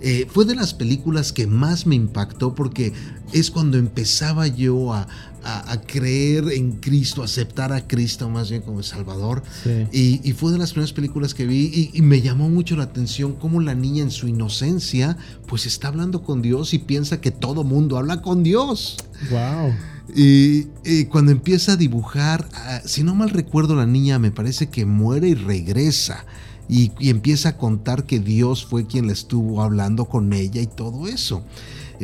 Eh, 0.00 0.26
fue 0.30 0.44
de 0.44 0.54
las 0.54 0.74
películas 0.74 1.32
que 1.32 1.46
más 1.46 1.86
me 1.86 1.94
impactó 1.94 2.54
porque 2.54 2.92
es 3.32 3.50
cuando 3.50 3.78
empezaba 3.78 4.46
yo 4.46 4.92
a, 4.92 5.08
a- 5.42 5.72
a 5.72 5.80
creer 5.80 6.44
en 6.52 6.72
Cristo, 6.72 7.22
aceptar 7.22 7.72
a 7.72 7.86
Cristo 7.88 8.28
más 8.28 8.50
bien 8.50 8.62
como 8.62 8.82
Salvador. 8.82 9.42
Sí. 9.64 9.86
Y, 9.92 10.28
y 10.28 10.32
fue 10.34 10.52
de 10.52 10.58
las 10.58 10.72
primeras 10.72 10.92
películas 10.92 11.34
que 11.34 11.46
vi 11.46 11.70
y, 11.72 11.90
y 11.98 12.02
me 12.02 12.20
llamó 12.20 12.48
mucho 12.48 12.76
la 12.76 12.84
atención 12.84 13.32
cómo 13.34 13.60
la 13.60 13.74
niña 13.74 14.02
en 14.02 14.10
su 14.10 14.28
inocencia 14.28 15.16
pues 15.46 15.66
está 15.66 15.88
hablando 15.88 16.22
con 16.22 16.42
Dios 16.42 16.74
y 16.74 16.78
piensa 16.78 17.20
que 17.20 17.30
todo 17.30 17.64
mundo 17.64 17.96
habla 17.98 18.20
con 18.22 18.42
Dios. 18.42 18.96
Wow. 19.30 19.72
Y, 20.14 20.64
cuando 21.10 21.32
empieza 21.32 21.72
a 21.72 21.76
dibujar, 21.76 22.48
ah, 22.54 22.80
si 22.84 23.02
no 23.02 23.14
mal 23.14 23.30
recuerdo, 23.30 23.74
la 23.76 23.86
niña 23.86 24.18
me 24.18 24.30
parece 24.30 24.68
que 24.68 24.84
muere 24.84 25.28
y 25.28 25.34
regresa. 25.34 26.24
Y, 26.68 26.92
y 26.98 27.10
empieza 27.10 27.50
a 27.50 27.56
contar 27.56 28.04
que 28.04 28.18
Dios 28.18 28.64
fue 28.64 28.86
quien 28.86 29.06
le 29.06 29.12
estuvo 29.12 29.62
hablando 29.62 30.06
con 30.06 30.32
ella 30.32 30.60
y 30.60 30.66
todo 30.66 31.08
eso. 31.08 31.44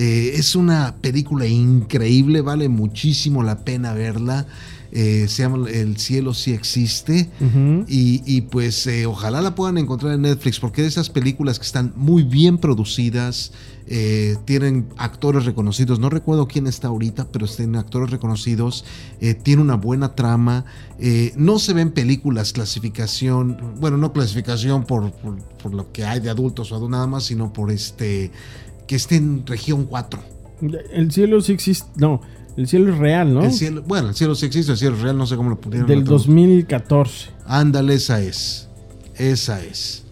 Eh, 0.00 0.38
es 0.38 0.54
una 0.54 0.94
película 1.00 1.46
increíble, 1.46 2.40
vale 2.40 2.68
muchísimo 2.68 3.42
la 3.42 3.64
pena 3.64 3.94
verla. 3.94 4.46
Eh, 4.92 5.26
se 5.28 5.42
llama 5.42 5.68
El 5.70 5.96
cielo 5.98 6.34
sí 6.34 6.52
existe. 6.52 7.28
Y, 7.88 8.22
y, 8.26 8.42
pues 8.42 8.86
eh, 8.86 9.06
ojalá 9.06 9.40
la 9.40 9.54
puedan 9.54 9.78
encontrar 9.78 10.14
en 10.14 10.22
Netflix, 10.22 10.60
porque 10.60 10.82
de 10.82 10.88
esas 10.88 11.10
películas 11.10 11.58
que 11.58 11.66
están 11.66 11.92
muy 11.96 12.22
bien 12.22 12.58
producidas, 12.58 13.52
eh, 13.90 14.36
tienen 14.44 14.86
actores 14.98 15.46
reconocidos, 15.46 15.98
no 15.98 16.10
recuerdo 16.10 16.46
quién 16.46 16.66
está 16.66 16.88
ahorita, 16.88 17.28
pero 17.32 17.46
tienen 17.46 17.76
actores 17.76 18.10
reconocidos, 18.10 18.84
eh, 19.18 19.32
tiene 19.32 19.62
una 19.62 19.76
buena 19.76 20.14
trama, 20.14 20.66
eh, 20.98 21.32
no 21.36 21.58
se 21.58 21.72
ven 21.72 21.92
películas 21.92 22.52
clasificación, 22.52 23.76
bueno, 23.80 23.96
no 23.96 24.12
clasificación 24.12 24.84
por, 24.84 25.10
por, 25.12 25.38
por 25.38 25.72
lo 25.72 25.90
que 25.90 26.04
hay 26.04 26.20
de 26.20 26.28
adultos 26.28 26.70
o 26.70 26.74
adultos 26.74 26.90
nada 26.90 27.06
más, 27.06 27.24
sino 27.24 27.50
por 27.50 27.70
este, 27.70 28.30
que 28.86 28.96
esté 28.96 29.16
en 29.16 29.46
región 29.46 29.86
4. 29.86 30.20
El 30.92 31.10
cielo 31.10 31.40
sí 31.40 31.52
existe. 31.52 31.88
No, 31.96 32.20
el 32.58 32.66
cielo 32.66 32.92
es 32.92 32.98
real, 32.98 33.32
¿no? 33.32 33.44
El 33.44 33.52
cielo, 33.52 33.84
bueno, 33.86 34.08
el 34.08 34.14
cielo 34.16 34.34
sí 34.34 34.46
existe, 34.46 34.72
el 34.72 34.78
cielo 34.78 34.96
es 34.96 35.02
real, 35.02 35.16
no 35.16 35.26
sé 35.28 35.36
cómo 35.36 35.48
lo 35.50 35.60
pudieron. 35.60 35.86
Del 35.86 36.02
2014. 36.02 37.30
Ándale, 37.46 37.94
esa 37.94 38.20
es. 38.20 38.68
Esa 39.16 39.62
es. 39.64 40.04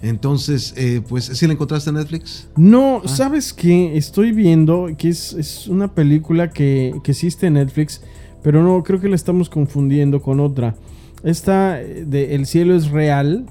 Entonces, 0.00 0.72
eh, 0.78 1.02
pues, 1.06 1.24
¿sí 1.26 1.46
la 1.46 1.52
encontraste 1.52 1.90
en 1.90 1.96
Netflix? 1.96 2.48
No, 2.56 3.02
Ah. 3.04 3.08
¿sabes 3.08 3.52
qué? 3.52 3.96
Estoy 3.98 4.32
viendo 4.32 4.88
que 4.96 5.10
es, 5.10 5.34
es 5.34 5.68
una 5.68 5.94
película 5.94 6.50
que, 6.50 6.94
que 7.04 7.10
existe 7.12 7.46
en 7.48 7.54
Netflix, 7.54 8.00
pero 8.42 8.62
no, 8.62 8.82
creo 8.82 9.00
que 9.00 9.08
la 9.10 9.16
estamos 9.16 9.50
confundiendo 9.50 10.22
con 10.22 10.40
otra. 10.40 10.74
Esta 11.22 11.80
eh, 11.82 12.04
de 12.06 12.34
El 12.34 12.46
cielo 12.46 12.74
es 12.74 12.90
real 12.90 13.44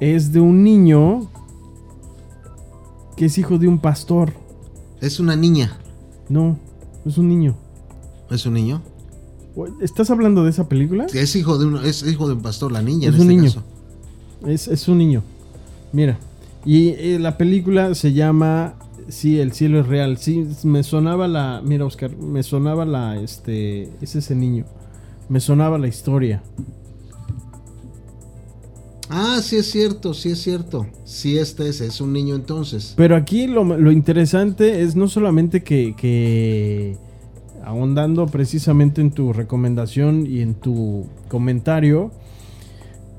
es 0.00 0.32
de 0.32 0.40
un 0.40 0.64
niño 0.64 1.30
que 3.16 3.26
es 3.26 3.38
hijo 3.38 3.58
de 3.58 3.68
un 3.68 3.78
pastor. 3.78 4.32
Es 5.00 5.20
una 5.20 5.36
niña. 5.36 5.78
No, 6.28 6.58
es 7.04 7.18
un 7.18 7.28
niño. 7.28 7.54
¿Es 8.30 8.46
un 8.46 8.54
niño? 8.54 8.82
¿Estás 9.80 10.10
hablando 10.10 10.42
de 10.44 10.50
esa 10.50 10.68
película? 10.68 11.06
Es 11.12 11.36
hijo 11.36 11.58
de 11.58 11.66
un, 11.66 11.84
es 11.84 12.02
hijo 12.06 12.26
de 12.26 12.34
un 12.34 12.42
pastor, 12.42 12.72
la 12.72 12.82
niña 12.82 13.08
Es 13.10 13.14
en 13.14 13.20
un 13.20 13.30
este 13.30 13.34
niño. 13.42 13.54
caso. 13.54 13.62
Es, 14.50 14.68
es 14.68 14.88
un 14.88 14.98
niño. 14.98 15.22
Mira. 15.92 16.18
Y 16.64 16.88
eh, 16.88 17.18
la 17.20 17.36
película 17.36 17.94
se 17.94 18.12
llama 18.12 18.74
Sí, 19.08 19.38
el 19.38 19.52
cielo 19.52 19.80
es 19.80 19.86
real. 19.86 20.16
Sí, 20.18 20.46
me 20.64 20.82
sonaba 20.82 21.28
la. 21.28 21.60
Mira, 21.64 21.84
Oscar, 21.84 22.16
me 22.16 22.42
sonaba 22.42 22.84
la. 22.84 23.20
Este. 23.20 23.90
Es 24.00 24.16
ese 24.16 24.34
niño. 24.34 24.64
Me 25.28 25.40
sonaba 25.40 25.78
la 25.78 25.88
historia. 25.88 26.42
Ah, 29.10 29.40
sí 29.42 29.56
es 29.56 29.70
cierto, 29.70 30.14
sí 30.14 30.30
es 30.30 30.42
cierto. 30.42 30.86
Sí, 31.04 31.38
este 31.38 31.68
es, 31.68 31.80
es 31.80 32.00
un 32.00 32.12
niño 32.12 32.34
entonces. 32.34 32.94
Pero 32.96 33.16
aquí 33.16 33.46
lo, 33.46 33.92
interesante 33.92 34.82
es 34.82 34.96
no 34.96 35.08
solamente 35.08 35.62
que. 35.62 36.96
Ahondando 37.64 38.26
precisamente 38.26 39.00
en 39.00 39.10
tu 39.10 39.32
recomendación 39.32 40.26
y 40.26 40.40
en 40.40 40.54
tu 40.54 41.06
comentario. 41.28 42.12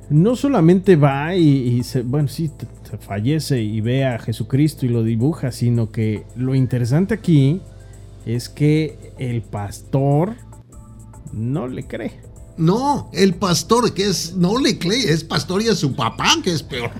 No 0.10 0.36
solamente 0.36 0.96
va 0.96 1.36
y, 1.36 1.82
se, 1.84 2.04
bueno, 2.04 2.28
sí, 2.28 2.50
te 2.50 2.98
fallece 3.00 3.64
y 3.64 3.82
ve 3.82 4.06
a 4.06 4.20
Jesucristo 4.20 4.86
y 4.86 4.90
lo 4.90 5.04
dibuja, 5.04 5.52
sino 5.52 5.92
que 5.92 6.26
lo 6.36 6.54
interesante 6.54 7.16
aquí 7.16 7.60
es 8.28 8.48
que 8.48 9.00
el 9.18 9.42
pastor 9.42 10.36
no 11.34 11.68
le 11.68 11.88
cree. 11.88 12.12
No, 12.58 13.10
el 13.12 13.34
pastor, 13.36 13.94
que 13.94 14.06
es, 14.06 14.36
no 14.36 14.58
le 14.58 14.78
cree, 14.80 15.12
es 15.12 15.24
pastor 15.24 15.62
y 15.62 15.68
a 15.68 15.76
su 15.76 15.94
papá, 15.94 16.30
que 16.44 16.52
es 16.52 16.64
peor. 16.64 16.92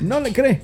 No 0.00 0.20
le 0.20 0.32
cree. 0.32 0.62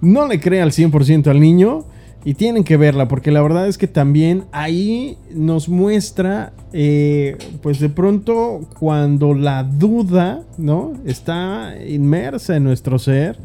No 0.00 0.26
le 0.26 0.40
cree 0.40 0.62
al 0.62 0.72
100% 0.72 1.26
al 1.26 1.40
niño. 1.40 1.84
Y 2.24 2.34
tienen 2.34 2.62
que 2.62 2.76
verla, 2.76 3.08
porque 3.08 3.32
la 3.32 3.42
verdad 3.42 3.66
es 3.66 3.78
que 3.78 3.88
también 3.88 4.44
ahí 4.52 5.18
nos 5.34 5.68
muestra, 5.68 6.52
eh, 6.72 7.36
pues 7.62 7.80
de 7.80 7.88
pronto, 7.88 8.60
cuando 8.78 9.34
la 9.34 9.64
duda, 9.64 10.44
¿no? 10.56 10.92
Está 11.04 11.74
inmersa 11.84 12.56
en 12.56 12.62
nuestro 12.62 13.00
ser. 13.00 13.38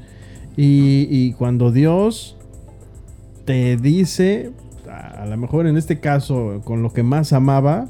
Y, 0.55 1.07
y 1.09 1.33
cuando 1.33 1.71
Dios 1.71 2.37
te 3.45 3.77
dice, 3.77 4.51
a, 4.87 5.23
a 5.23 5.25
lo 5.25 5.37
mejor 5.37 5.65
en 5.65 5.75
este 5.75 5.99
caso, 5.99 6.61
con 6.63 6.83
lo 6.83 6.93
que 6.93 7.01
más 7.01 7.33
amaba, 7.33 7.87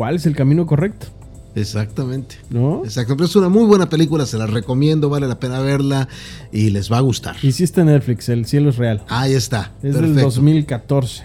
cuál 0.00 0.16
es 0.16 0.24
el 0.24 0.34
camino 0.34 0.64
correcto, 0.64 1.08
Exactamente. 1.54 2.36
¿no? 2.48 2.86
Exacto, 2.86 3.18
pero 3.18 3.26
es 3.26 3.36
una 3.36 3.50
muy 3.50 3.64
buena 3.66 3.90
película, 3.90 4.24
se 4.24 4.38
la 4.38 4.46
recomiendo, 4.46 5.10
vale 5.10 5.28
la 5.28 5.38
pena 5.38 5.60
verla 5.60 6.08
y 6.50 6.70
les 6.70 6.90
va 6.90 6.96
a 6.96 7.00
gustar. 7.02 7.36
Y 7.42 7.52
sí 7.52 7.64
está 7.64 7.82
en 7.82 7.88
Netflix, 7.88 8.30
El 8.30 8.46
cielo 8.46 8.70
es 8.70 8.78
real. 8.78 9.02
Ahí 9.08 9.34
está. 9.34 9.72
Es 9.82 9.92
del 9.92 10.04
perfecto. 10.06 10.22
2014. 10.22 11.24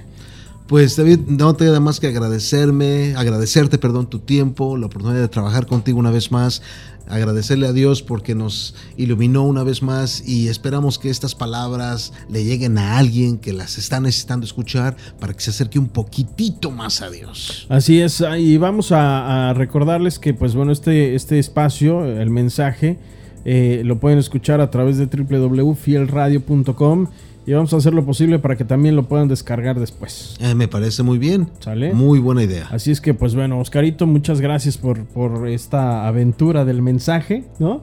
Pues 0.68 0.98
David, 0.98 1.20
no 1.28 1.54
te 1.54 1.64
queda 1.64 1.80
más 1.80 2.02
que 2.02 2.08
agradecerme, 2.08 3.16
agradecerte, 3.16 3.78
perdón, 3.78 4.10
tu 4.10 4.20
tiempo, 4.20 4.76
la 4.76 4.88
oportunidad 4.88 5.22
de 5.22 5.30
trabajar 5.30 5.68
contigo 5.68 5.98
una 5.98 6.12
vez 6.12 6.34
más, 6.34 6.62
agradecerle 7.08 7.68
a 7.68 7.74
Dios 7.74 8.02
porque 8.02 8.36
nos 8.36 8.76
iluminó 8.98 9.44
una 9.44 9.63
vez 9.63 9.82
más 9.82 10.28
y 10.28 10.48
esperamos 10.48 11.00
que 11.00 11.10
estas 11.10 11.36
palabras 11.36 12.13
le 12.30 12.44
lleguen 12.44 12.78
a 12.78 12.98
alguien 12.98 13.38
que 13.38 13.54
las 13.54 13.78
está 13.78 14.00
necesitando 14.00 14.46
escuchar 14.46 14.96
para 15.20 15.34
que 15.34 15.41
se 15.41 15.52
acerque 15.52 15.80
un 15.80 15.89
poquitito 15.89 16.72
más 16.72 17.02
a 17.02 17.10
Dios. 17.10 17.65
Así 17.70 18.02
es, 18.02 18.22
ah, 18.22 18.38
y 18.38 18.58
vamos 18.58 18.91
a, 18.91 19.54
recordarles 19.56 20.20
que, 20.20 20.34
pues 20.34 20.56
bueno, 20.56 20.72
este, 20.72 21.15
este 21.15 21.39
espacio, 21.39 22.06
el 22.06 22.30
mensaje, 22.30 22.98
eh, 23.46 23.82
lo 23.86 24.00
pueden 24.00 24.20
escuchar 24.20 24.62
a 24.62 24.72
través 24.72 24.98
de 24.98 25.06
www.fielradio.com 25.06 27.08
y 27.45 27.53
vamos 27.53 27.73
a 27.73 27.77
hacer 27.77 27.93
lo 27.93 28.05
posible 28.05 28.39
para 28.39 28.55
que 28.55 28.65
también 28.65 28.95
lo 28.95 29.03
puedan 29.03 29.27
descargar 29.27 29.79
después. 29.79 30.36
Eh, 30.39 30.55
me 30.55 30.67
parece 30.67 31.03
muy 31.03 31.17
bien. 31.17 31.49
¿Sale? 31.60 31.93
Muy 31.93 32.19
buena 32.19 32.43
idea. 32.43 32.67
Así 32.71 32.91
es 32.91 33.01
que, 33.01 33.13
pues 33.13 33.36
bueno, 33.36 33.60
Oscarito, 33.60 34.08
muchas 34.08 34.41
gracias 34.41 34.77
por, 34.77 35.05
por 35.05 35.47
esta 35.47 36.08
aventura 36.08 36.65
del 36.65 36.81
mensaje, 36.81 37.43
¿no? 37.60 37.81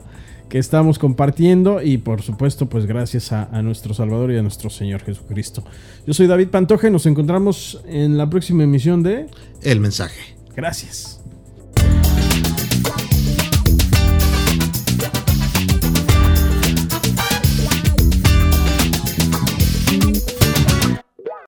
Que 0.49 0.59
estamos 0.59 0.99
compartiendo 0.99 1.81
y 1.81 1.97
por 1.97 2.21
supuesto, 2.21 2.67
pues 2.67 2.85
gracias 2.85 3.31
a, 3.31 3.45
a 3.45 3.61
nuestro 3.61 3.93
Salvador 3.93 4.31
y 4.31 4.37
a 4.37 4.41
nuestro 4.41 4.69
Señor 4.69 5.01
Jesucristo. 5.01 5.63
Yo 6.05 6.13
soy 6.13 6.27
David 6.27 6.49
Pantoja 6.49 6.89
y 6.89 6.91
nos 6.91 7.05
encontramos 7.05 7.81
en 7.87 8.17
la 8.17 8.29
próxima 8.29 8.63
emisión 8.63 9.01
de 9.01 9.27
El 9.61 9.79
mensaje. 9.79 10.35
Gracias. 10.55 11.22